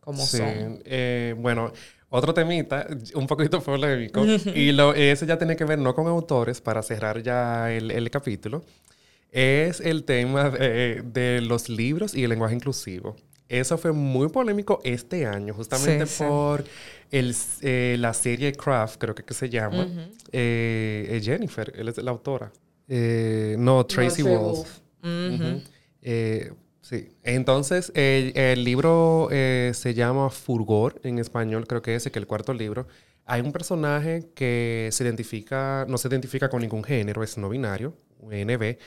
como 0.00 0.24
sí. 0.24 0.38
son. 0.38 0.80
Eh, 0.86 1.34
bueno, 1.38 1.70
otro 2.08 2.32
temita, 2.32 2.86
un 3.14 3.26
poquito 3.26 3.60
polémico. 3.60 4.24
y 4.54 4.72
lo, 4.72 4.94
ese 4.94 5.26
ya 5.26 5.36
tiene 5.36 5.54
que 5.54 5.66
ver 5.66 5.78
no 5.78 5.94
con 5.94 6.06
autores, 6.06 6.62
para 6.62 6.82
cerrar 6.82 7.22
ya 7.22 7.70
el, 7.70 7.90
el 7.90 8.10
capítulo. 8.10 8.64
Es 9.30 9.80
el 9.80 10.04
tema 10.04 10.48
de, 10.48 11.02
de 11.04 11.42
los 11.42 11.68
libros 11.68 12.14
y 12.14 12.24
el 12.24 12.30
lenguaje 12.30 12.54
inclusivo. 12.54 13.16
Eso 13.48 13.76
fue 13.76 13.92
muy 13.92 14.28
polémico 14.28 14.80
este 14.82 15.26
año, 15.26 15.52
justamente 15.54 16.06
Sí, 16.06 16.14
sí. 16.18 16.24
por 16.24 16.64
el, 17.10 17.36
eh, 17.60 17.96
la 17.98 18.14
serie 18.14 18.52
Craft, 18.52 18.98
creo 18.98 19.14
que, 19.14 19.22
que 19.22 19.34
se 19.34 19.50
llama. 19.50 19.86
Eh, 20.32 21.06
eh, 21.10 21.20
Jennifer, 21.22 21.72
él 21.76 21.88
es 21.88 21.98
la 21.98 22.10
autora. 22.10 22.50
Eh, 22.88 23.56
no, 23.58 23.84
Tracy 23.84 24.22
Wolf. 24.22 24.68
Ujú. 25.02 25.60
Eh, 26.00 26.52
sí. 26.80 27.08
Entonces, 27.22 27.92
el, 27.94 28.64
libro 28.64 29.28
se 29.30 29.94
llama 29.94 30.30
Furgor 30.30 31.00
en 31.04 31.18
español, 31.18 31.66
creo 31.66 31.82
que 31.82 31.94
ese, 31.94 32.10
que 32.10 32.18
el 32.18 32.26
cuarto 32.26 32.54
libro. 32.54 32.86
Hay 33.24 33.40
un 33.40 33.52
personaje 33.52 34.30
que 34.34 34.88
se 34.90 35.04
identifica, 35.04 35.86
no 35.88 35.96
se 35.96 36.08
identifica 36.08 36.48
con 36.48 36.60
ningún 36.60 36.82
género, 36.82 37.22
es 37.22 37.38
no 37.38 37.48
binario, 37.48 37.94
NB. 38.22 38.78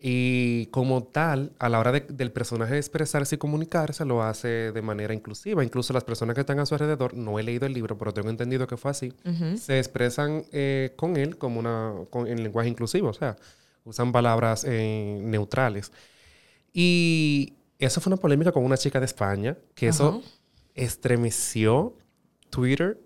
Y 0.00 0.66
como 0.66 1.02
tal, 1.02 1.52
a 1.58 1.68
la 1.68 1.80
hora 1.80 1.90
de- 1.90 2.06
del 2.08 2.30
personaje 2.30 2.76
expresarse 2.76 3.34
y 3.34 3.38
comunicarse, 3.38 4.04
lo 4.04 4.22
hace 4.22 4.70
de 4.70 4.80
manera 4.82 5.12
inclusiva. 5.12 5.64
Incluso 5.64 5.92
las 5.92 6.04
personas 6.04 6.34
que 6.36 6.42
están 6.42 6.60
a 6.60 6.66
su 6.66 6.74
alrededor, 6.74 7.14
no 7.14 7.38
he 7.38 7.42
leído 7.42 7.66
el 7.66 7.72
libro, 7.72 7.98
pero 7.98 8.14
tengo 8.14 8.30
entendido 8.30 8.66
que 8.68 8.76
fue 8.76 8.92
así, 8.92 9.12
se 9.58 9.78
expresan 9.78 10.44
eh, 10.52 10.92
con 10.96 11.16
él 11.16 11.36
como 11.36 11.58
una, 11.58 11.94
con, 12.10 12.28
en 12.28 12.42
lenguaje 12.44 12.68
inclusivo, 12.68 13.08
o 13.08 13.12
sea, 13.12 13.36
usan 13.84 14.12
palabras 14.12 14.64
eh, 14.68 15.18
neutrales. 15.20 15.90
Y 16.72 17.54
eso 17.80 18.00
fue 18.00 18.12
una 18.12 18.20
polémica 18.20 18.52
con 18.52 18.64
una 18.64 18.76
chica 18.76 19.00
de 19.00 19.06
España, 19.06 19.56
que 19.74 19.88
eso 19.88 20.22
estremeció 20.74 21.96
Twitter 22.50 22.98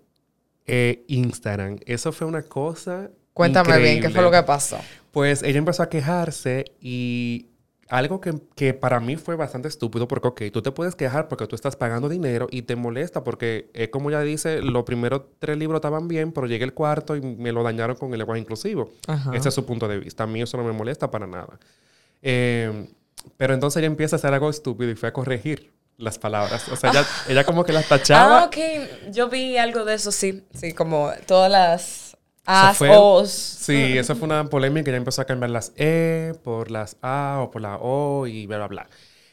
e 0.67 1.03
Instagram. 1.07 1.77
Eso 1.85 2.11
fue 2.11 2.27
una 2.27 2.43
cosa. 2.43 3.09
Cuéntame 3.33 3.69
bien, 3.79 4.01
¿qué 4.01 4.09
fue 4.09 4.21
lo 4.21 4.31
que 4.31 4.43
pasó? 4.43 4.77
Pues 5.13 5.43
ella 5.43 5.59
empezó 5.59 5.83
a 5.83 5.89
quejarse 5.89 6.65
y 6.81 7.51
algo 7.87 8.19
que, 8.19 8.33
que 8.55 8.73
para 8.73 8.99
mí 8.99 9.15
fue 9.15 9.35
bastante 9.35 9.67
estúpido 9.67 10.07
porque, 10.07 10.27
ok, 10.27 10.41
tú 10.51 10.63
te 10.63 10.71
puedes 10.71 10.95
quejar 10.95 11.27
porque 11.27 11.45
tú 11.45 11.55
estás 11.55 11.75
pagando 11.75 12.09
dinero 12.09 12.47
y 12.49 12.63
te 12.63 12.75
molesta 12.75 13.23
porque 13.23 13.69
es 13.75 13.89
como 13.89 14.09
ella 14.09 14.21
dice, 14.21 14.63
los 14.63 14.83
primeros 14.85 15.21
tres 15.37 15.55
libros 15.55 15.77
estaban 15.77 16.07
bien, 16.07 16.31
pero 16.31 16.47
llegué 16.47 16.65
el 16.65 16.73
cuarto 16.73 17.15
y 17.15 17.21
me 17.21 17.51
lo 17.51 17.61
dañaron 17.61 17.95
con 17.95 18.11
el 18.11 18.17
lenguaje 18.17 18.41
inclusivo. 18.41 18.91
Ajá. 19.05 19.35
Ese 19.35 19.49
es 19.49 19.53
su 19.53 19.67
punto 19.67 19.87
de 19.87 19.99
vista. 19.99 20.23
A 20.23 20.27
mí 20.27 20.41
eso 20.41 20.57
no 20.57 20.63
me 20.63 20.71
molesta 20.71 21.11
para 21.11 21.27
nada. 21.27 21.59
Eh, 22.23 22.87
pero 23.37 23.53
entonces 23.53 23.77
ella 23.77 23.85
empieza 23.85 24.15
a 24.15 24.17
hacer 24.17 24.33
algo 24.33 24.49
estúpido 24.49 24.89
y 24.89 24.95
fue 24.95 25.09
a 25.09 25.13
corregir 25.13 25.71
las 25.97 26.17
palabras. 26.17 26.67
O 26.69 26.75
sea, 26.75 26.89
ella, 26.89 27.05
ella 27.29 27.43
como 27.43 27.63
que 27.63 27.73
las 27.73 27.87
tachaba. 27.87 28.39
Ah, 28.39 28.45
ok. 28.45 28.57
Yo 29.11 29.29
vi 29.29 29.57
algo 29.57 29.85
de 29.85 29.93
eso, 29.93 30.11
sí. 30.11 30.43
Sí, 30.53 30.73
como 30.73 31.11
todas 31.27 31.51
las 31.51 32.12
as, 32.45 32.77
fue- 32.77 32.89
os. 32.91 33.29
Sí, 33.29 33.97
eso 33.97 34.15
fue 34.15 34.25
una 34.25 34.45
polémica. 34.49 34.89
Ella 34.91 34.97
empezó 34.97 35.21
a 35.21 35.25
cambiar 35.25 35.49
las 35.51 35.71
E 35.77 36.33
por 36.43 36.71
las 36.71 36.97
A 37.01 37.39
o 37.41 37.51
por 37.51 37.61
la 37.61 37.77
O 37.77 38.27
y 38.27 38.45
bla, 38.47 38.57
bla, 38.57 38.67
bla. 38.67 38.89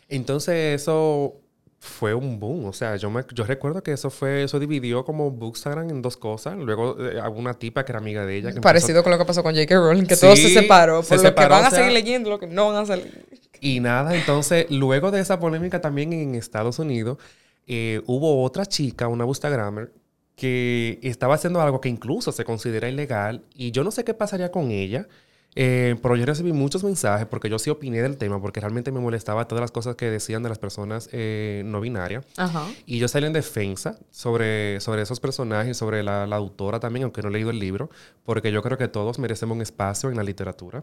Entonces 0.08 0.80
eso 0.80 1.34
fue 1.78 2.14
un 2.14 2.38
boom. 2.38 2.66
O 2.66 2.72
sea, 2.72 2.96
yo, 2.96 3.10
me, 3.10 3.22
yo 3.34 3.44
recuerdo 3.44 3.82
que 3.82 3.92
eso 3.92 4.10
fue, 4.10 4.42
eso 4.42 4.58
dividió 4.58 5.04
como 5.04 5.30
Bookstagram 5.30 5.88
en 5.90 6.02
dos 6.02 6.16
cosas. 6.16 6.56
Luego 6.58 6.96
eh, 7.00 7.20
una 7.34 7.54
tipa 7.54 7.84
que 7.84 7.92
era 7.92 7.98
amiga 8.00 8.26
de 8.26 8.36
ella. 8.36 8.48
Que 8.50 8.56
empezó- 8.56 8.62
Parecido 8.62 9.02
con 9.02 9.12
lo 9.12 9.18
que 9.18 9.24
pasó 9.24 9.42
con 9.42 9.54
J.K. 9.54 9.74
Rowling, 9.76 10.04
que 10.06 10.16
Sí, 10.16 10.20
todo 10.26 10.36
se 10.36 10.48
separó. 10.50 11.02
se 11.02 11.08
Por 11.10 11.18
lo 11.18 11.22
separó, 11.30 11.48
que 11.48 11.54
van 11.54 11.64
o 11.64 11.66
a 11.68 11.70
seguir 11.70 11.92
leyendo, 11.92 12.30
lo 12.30 12.38
que 12.38 12.46
no 12.46 12.68
van 12.72 12.82
a 12.82 12.86
salir. 12.86 13.26
Y 13.60 13.80
nada, 13.80 14.14
entonces, 14.16 14.66
luego 14.70 15.10
de 15.10 15.20
esa 15.20 15.38
polémica 15.38 15.80
también 15.80 16.12
en 16.12 16.34
Estados 16.34 16.78
Unidos, 16.78 17.18
eh, 17.66 18.02
hubo 18.06 18.42
otra 18.42 18.64
chica, 18.66 19.06
una 19.08 19.24
Bookstagrammer, 19.24 19.92
que 20.40 20.98
estaba 21.02 21.34
haciendo 21.34 21.60
algo 21.60 21.82
que 21.82 21.90
incluso 21.90 22.32
se 22.32 22.46
considera 22.46 22.88
ilegal. 22.88 23.44
Y 23.54 23.72
yo 23.72 23.84
no 23.84 23.90
sé 23.90 24.04
qué 24.04 24.14
pasaría 24.14 24.50
con 24.50 24.70
ella, 24.70 25.06
eh, 25.54 25.96
pero 26.00 26.16
yo 26.16 26.24
recibí 26.24 26.54
muchos 26.54 26.82
mensajes 26.82 27.26
porque 27.26 27.50
yo 27.50 27.58
sí 27.58 27.68
opiné 27.68 28.00
del 28.00 28.16
tema, 28.16 28.40
porque 28.40 28.58
realmente 28.58 28.90
me 28.90 29.00
molestaba 29.00 29.46
todas 29.46 29.60
las 29.60 29.70
cosas 29.70 29.96
que 29.96 30.08
decían 30.08 30.42
de 30.42 30.48
las 30.48 30.58
personas 30.58 31.10
eh, 31.12 31.60
no 31.66 31.82
binarias. 31.82 32.24
Ajá. 32.38 32.66
Y 32.86 32.98
yo 32.98 33.06
salí 33.06 33.26
en 33.26 33.34
defensa 33.34 33.98
sobre, 34.10 34.80
sobre 34.80 35.02
esos 35.02 35.20
personajes, 35.20 35.76
sobre 35.76 36.02
la, 36.02 36.26
la 36.26 36.36
autora 36.36 36.80
también, 36.80 37.04
aunque 37.04 37.20
no 37.20 37.28
he 37.28 37.32
leído 37.32 37.50
el 37.50 37.58
libro, 37.58 37.90
porque 38.24 38.50
yo 38.50 38.62
creo 38.62 38.78
que 38.78 38.88
todos 38.88 39.18
merecemos 39.18 39.56
un 39.56 39.60
espacio 39.60 40.08
en 40.08 40.16
la 40.16 40.22
literatura. 40.22 40.82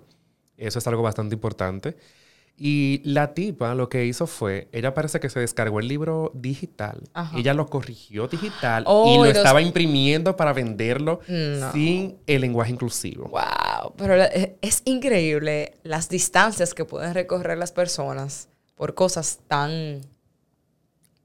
Eso 0.56 0.78
es 0.78 0.86
algo 0.86 1.02
bastante 1.02 1.34
importante. 1.34 1.98
Y 2.60 3.02
la 3.04 3.36
tipa 3.36 3.76
lo 3.76 3.88
que 3.88 4.06
hizo 4.06 4.26
fue, 4.26 4.68
ella 4.72 4.96
parece 4.96 5.20
que 5.20 5.30
se 5.30 5.40
descargó 5.40 5.80
el 5.80 5.88
libro 5.88 6.32
digital. 6.34 7.04
Ajá. 7.14 7.38
Ella 7.38 7.54
lo 7.54 7.68
corrigió 7.68 8.28
digital 8.28 8.84
Oh, 8.88 9.14
y 9.14 9.18
lo 9.20 9.26
y 9.26 9.28
los- 9.30 9.38
estaba 9.38 9.62
imprimiendo 9.62 10.36
para 10.36 10.54
venderlo 10.54 11.20
No. 11.28 11.72
sin 11.72 12.18
el 12.26 12.42
lenguaje 12.42 12.72
inclusivo. 12.72 13.26
Wow. 13.30 13.94
Pero 13.96 14.16
la- 14.18 14.26
es, 14.26 14.50
es 14.62 14.82
increíble 14.86 15.74
las 15.84 16.10
distancias 16.10 16.74
que 16.74 16.84
pueden 16.84 17.14
recorrer 17.14 17.60
las 17.60 17.72
personas 17.72 18.50
por 18.76 18.96
cosas 18.96 19.38
tan. 19.48 20.02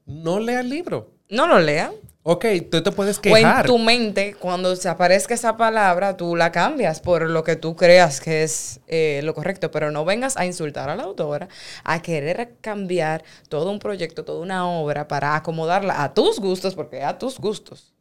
No 0.05 0.39
lea 0.39 0.59
el 0.59 0.69
libro. 0.69 1.09
No 1.29 1.47
lo 1.47 1.59
lean. 1.59 1.93
Ok, 2.25 2.45
tú 2.71 2.81
te 2.81 2.91
puedes 2.93 3.17
O 3.17 3.21
quejar. 3.21 3.65
en 3.65 3.67
tu 3.67 3.77
mente, 3.77 4.33
cuando 4.39 4.73
se 4.77 4.87
aparezca 4.87 5.33
esa 5.33 5.57
palabra, 5.57 6.15
tú 6.15 6.37
la 6.37 6.53
cambias 6.53 7.01
por 7.01 7.29
lo 7.29 7.43
que 7.43 7.57
tú 7.57 7.75
creas 7.75 8.21
que 8.21 8.43
es 8.43 8.79
eh, 8.87 9.19
lo 9.25 9.33
correcto, 9.33 9.71
pero 9.71 9.91
no 9.91 10.05
vengas 10.05 10.37
a 10.37 10.45
insultar 10.45 10.89
a 10.89 10.95
la 10.95 11.03
autora, 11.03 11.49
a 11.83 12.01
querer 12.01 12.55
cambiar 12.61 13.25
todo 13.49 13.69
un 13.71 13.79
proyecto, 13.79 14.23
toda 14.23 14.39
una 14.39 14.69
obra 14.69 15.09
para 15.09 15.35
acomodarla 15.35 16.01
a 16.01 16.13
tus 16.13 16.39
gustos, 16.39 16.75
porque 16.75 17.03
a 17.03 17.17
tus 17.17 17.37
gustos. 17.39 17.93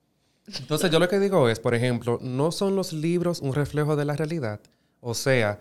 Entonces 0.57 0.91
yo 0.93 1.01
lo 1.01 1.09
que 1.09 1.19
digo 1.19 1.49
es, 1.49 1.59
por 1.59 1.75
ejemplo, 1.75 2.19
¿no 2.23 2.53
son 2.53 2.77
los 2.77 2.93
libros 2.93 3.41
un 3.41 3.55
reflejo 3.55 3.97
de 3.97 4.05
la 4.05 4.15
realidad? 4.15 4.61
O 5.01 5.15
sea, 5.15 5.59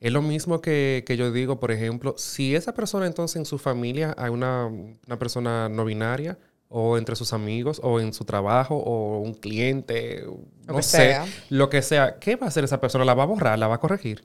es 0.00 0.12
lo 0.12 0.20
mismo 0.20 0.60
que, 0.60 1.02
que 1.06 1.16
yo 1.16 1.32
digo, 1.32 1.58
por 1.60 1.72
ejemplo, 1.72 2.14
si 2.18 2.54
esa 2.54 2.74
persona 2.74 3.06
entonces 3.06 3.36
en 3.36 3.46
su 3.46 3.58
familia 3.58 4.14
hay 4.18 4.30
una, 4.30 4.66
una 4.66 5.18
persona 5.18 5.70
no 5.70 5.86
binaria, 5.86 6.38
o 6.72 6.96
entre 6.98 7.14
sus 7.16 7.32
amigos, 7.32 7.80
o 7.82 8.00
en 8.00 8.12
su 8.12 8.24
trabajo, 8.24 8.76
o 8.76 9.18
un 9.20 9.34
cliente, 9.34 10.24
no 10.66 10.82
sé, 10.82 10.96
sea. 10.96 11.26
lo 11.50 11.68
que 11.68 11.82
sea, 11.82 12.18
¿qué 12.18 12.36
va 12.36 12.46
a 12.46 12.48
hacer 12.48 12.64
esa 12.64 12.80
persona? 12.80 13.04
¿La 13.04 13.14
va 13.14 13.24
a 13.24 13.26
borrar? 13.26 13.58
¿La 13.58 13.68
va 13.68 13.74
a 13.76 13.80
corregir? 13.80 14.24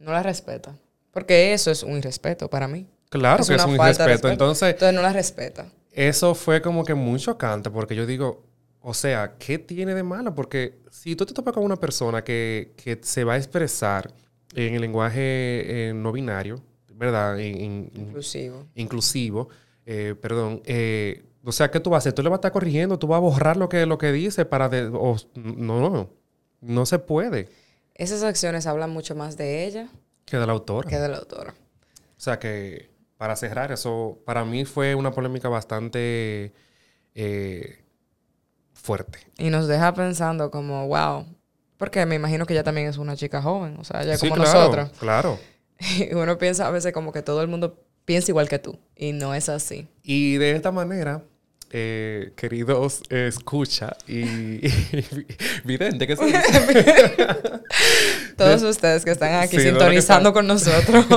No 0.00 0.10
la 0.12 0.22
respeta. 0.22 0.74
Porque 1.12 1.52
eso 1.52 1.70
es 1.70 1.82
un 1.82 1.96
irrespeto 1.98 2.48
para 2.48 2.66
mí. 2.66 2.86
Claro 3.10 3.44
que 3.44 3.54
es 3.54 3.64
un 3.64 3.74
irrespeto. 3.74 4.08
respeto. 4.08 4.28
Entonces, 4.30 4.70
Entonces 4.70 4.94
no 4.94 5.02
la 5.02 5.12
respeta. 5.12 5.66
eso 5.92 6.34
fue 6.34 6.60
como 6.60 6.84
que 6.84 6.94
muy 6.94 7.18
chocante 7.20 7.70
porque 7.70 7.94
yo 7.94 8.04
digo, 8.06 8.42
o 8.80 8.94
sea, 8.94 9.34
¿qué 9.38 9.58
tiene 9.58 9.94
de 9.94 10.02
malo? 10.02 10.34
Porque 10.34 10.78
si 10.90 11.14
tú 11.16 11.26
te 11.26 11.34
topas 11.34 11.54
con 11.54 11.64
una 11.64 11.76
persona 11.76 12.22
que, 12.22 12.72
que 12.76 12.98
se 13.02 13.24
va 13.24 13.34
a 13.34 13.36
expresar 13.36 14.12
en 14.54 14.74
el 14.74 14.80
lenguaje 14.80 15.88
eh, 15.88 15.92
no 15.94 16.12
binario, 16.12 16.62
¿verdad? 16.94 17.36
Inclusivo. 17.38 18.66
inclusivo, 18.74 19.48
eh, 19.84 20.14
perdón, 20.20 20.62
eh, 20.64 21.24
o 21.46 21.52
sea, 21.52 21.70
¿qué 21.70 21.80
tú 21.80 21.90
vas 21.90 21.98
a 21.98 22.00
hacer? 22.00 22.12
Tú 22.12 22.22
le 22.22 22.28
vas 22.28 22.36
a 22.36 22.40
estar 22.40 22.52
corrigiendo, 22.52 22.98
tú 22.98 23.06
vas 23.06 23.18
a 23.18 23.20
borrar 23.20 23.56
lo 23.56 23.68
que, 23.68 23.86
lo 23.86 23.96
que 23.98 24.12
dice 24.12 24.44
para... 24.44 24.68
De, 24.68 24.86
o- 24.92 25.16
no, 25.34 25.88
no, 25.90 26.10
no 26.60 26.86
se 26.86 26.98
puede 26.98 27.48
Esas 27.94 28.22
acciones 28.22 28.66
hablan 28.66 28.90
mucho 28.90 29.14
más 29.14 29.36
de 29.36 29.64
ella 29.66 29.88
que 30.24 30.36
de 30.36 30.46
la 30.46 30.52
autora. 30.52 30.88
que 30.88 30.98
de 30.98 31.08
la 31.08 31.18
autora. 31.18 31.54
O 32.16 32.20
sea 32.20 32.38
que, 32.38 32.90
para 33.16 33.36
cerrar, 33.36 33.70
eso 33.72 34.18
para 34.26 34.44
mí 34.44 34.64
fue 34.64 34.94
una 34.94 35.12
polémica 35.12 35.48
bastante 35.48 36.52
eh, 37.14 37.78
fuerte. 38.72 39.18
Y 39.38 39.50
nos 39.50 39.68
deja 39.68 39.94
pensando 39.94 40.50
como, 40.50 40.86
wow. 40.88 41.26
Porque 41.76 42.04
me 42.06 42.14
imagino 42.14 42.46
que 42.46 42.54
ella 42.54 42.64
también 42.64 42.88
es 42.88 42.96
una 42.98 43.16
chica 43.16 43.42
joven, 43.42 43.76
o 43.78 43.84
sea, 43.84 44.02
ella 44.02 44.16
Sí, 44.16 44.28
como 44.28 44.42
claro, 44.42 44.58
nosotros. 44.60 44.90
Claro. 44.98 45.38
Y 45.78 46.14
uno 46.14 46.38
piensa 46.38 46.66
a 46.66 46.70
veces 46.70 46.92
como 46.92 47.12
que 47.12 47.22
todo 47.22 47.42
el 47.42 47.48
mundo 47.48 47.78
piensa 48.06 48.30
igual 48.30 48.48
que 48.48 48.58
tú. 48.58 48.78
Y 48.96 49.12
no 49.12 49.34
es 49.34 49.48
así. 49.48 49.86
Y 50.02 50.36
de 50.38 50.52
esta 50.52 50.72
manera, 50.72 51.22
eh, 51.70 52.32
queridos 52.36 53.02
eh, 53.10 53.26
escucha 53.28 53.96
y, 54.06 54.20
y 54.66 54.68
vidente, 55.64 56.06
¿qué 56.06 56.16
se 56.16 56.24
dice? 56.24 57.16
Todos 58.36 58.62
ustedes 58.62 59.04
que 59.04 59.10
están 59.10 59.34
aquí 59.42 59.56
Sí, 59.56 59.64
sintonizando 59.64 60.32
con 60.32 60.46
nosotros. 60.46 61.06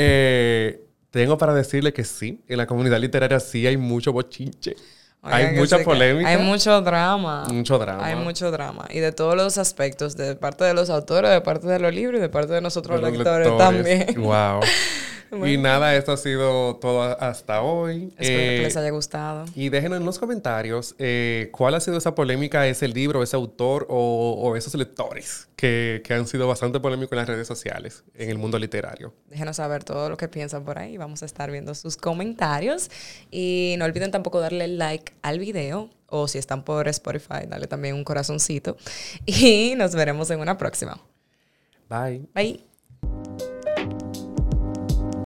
Eh, 0.00 0.84
tengo 1.10 1.38
para 1.38 1.54
decirle 1.54 1.92
que 1.92 2.04
sí, 2.04 2.42
en 2.46 2.58
la 2.58 2.66
comunidad 2.66 3.00
literaria 3.00 3.40
sí 3.40 3.66
hay 3.66 3.76
mucho 3.76 4.12
bochinche. 4.12 4.76
Hay 5.22 5.56
mucha 5.56 5.78
polémica. 5.78 6.28
Hay 6.28 6.36
mucho 6.38 6.80
drama. 6.82 7.46
Mucho 7.50 7.78
drama. 7.78 8.06
Hay 8.06 8.14
mucho 8.14 8.50
drama. 8.50 8.86
Y 8.90 9.00
de 9.00 9.12
todos 9.12 9.34
los 9.34 9.58
aspectos, 9.58 10.16
de 10.16 10.36
parte 10.36 10.64
de 10.64 10.74
los 10.74 10.90
autores, 10.90 11.30
de 11.30 11.40
parte 11.40 11.66
de 11.66 11.78
los 11.80 11.92
libros 11.92 12.18
y 12.18 12.22
de 12.22 12.28
parte 12.28 12.52
de 12.52 12.60
nosotros 12.60 13.00
de 13.00 13.08
los 13.08 13.16
lectores, 13.16 13.48
lectores. 13.48 13.74
también. 13.74 14.22
Wow. 14.22 14.60
Y 15.30 15.36
Bueno. 15.36 15.62
nada, 15.62 15.94
esto 15.94 16.12
ha 16.12 16.16
sido 16.16 16.76
todo 16.76 17.02
hasta 17.20 17.60
hoy. 17.62 18.14
Espero 18.18 18.38
que 18.38 18.56
Eh, 18.58 18.62
les 18.62 18.76
haya 18.76 18.90
gustado. 18.90 19.44
Y 19.54 19.68
déjenos 19.68 19.98
en 20.00 20.06
los 20.06 20.18
comentarios 20.18 20.94
eh, 20.98 21.50
cuál 21.52 21.74
ha 21.74 21.80
sido 21.80 21.98
esa 21.98 22.14
polémica, 22.14 22.66
ese 22.66 22.88
libro, 22.88 23.22
ese 23.22 23.36
autor 23.36 23.86
o, 23.90 24.34
o 24.40 24.56
esos 24.56 24.74
lectores 24.74 25.48
que, 25.54 26.00
que 26.04 26.14
han 26.14 26.26
sido 26.26 26.48
bastante 26.48 26.80
polémicos 26.80 27.12
en 27.12 27.18
las 27.18 27.28
redes 27.28 27.46
sociales, 27.46 28.04
en 28.14 28.30
el 28.30 28.38
mundo 28.38 28.58
literario. 28.58 29.12
Déjenos 29.26 29.56
saber 29.56 29.84
todo 29.84 30.08
lo 30.08 30.16
que 30.16 30.28
piensan 30.28 30.64
por 30.64 30.78
ahí. 30.78 30.96
Vamos 30.96 31.22
a 31.22 31.26
estar 31.26 31.50
viendo 31.50 31.74
sus 31.74 31.96
comentarios. 31.96 32.90
Y 33.30 33.74
no 33.78 33.84
olviden 33.84 34.10
tampoco 34.10 34.40
darle 34.40 34.66
like 34.68 35.12
al 35.22 35.38
video. 35.38 35.90
O 36.10 36.26
si 36.26 36.38
están 36.38 36.64
por 36.64 36.88
Spotify, 36.88 37.46
darle 37.46 37.66
también 37.66 37.94
un 37.94 38.02
corazoncito. 38.04 38.78
Y 39.26 39.74
nos 39.76 39.94
veremos 39.94 40.30
en 40.30 40.40
una 40.40 40.56
próxima. 40.56 40.98
Bye. 41.90 42.22
Bye. 42.34 42.67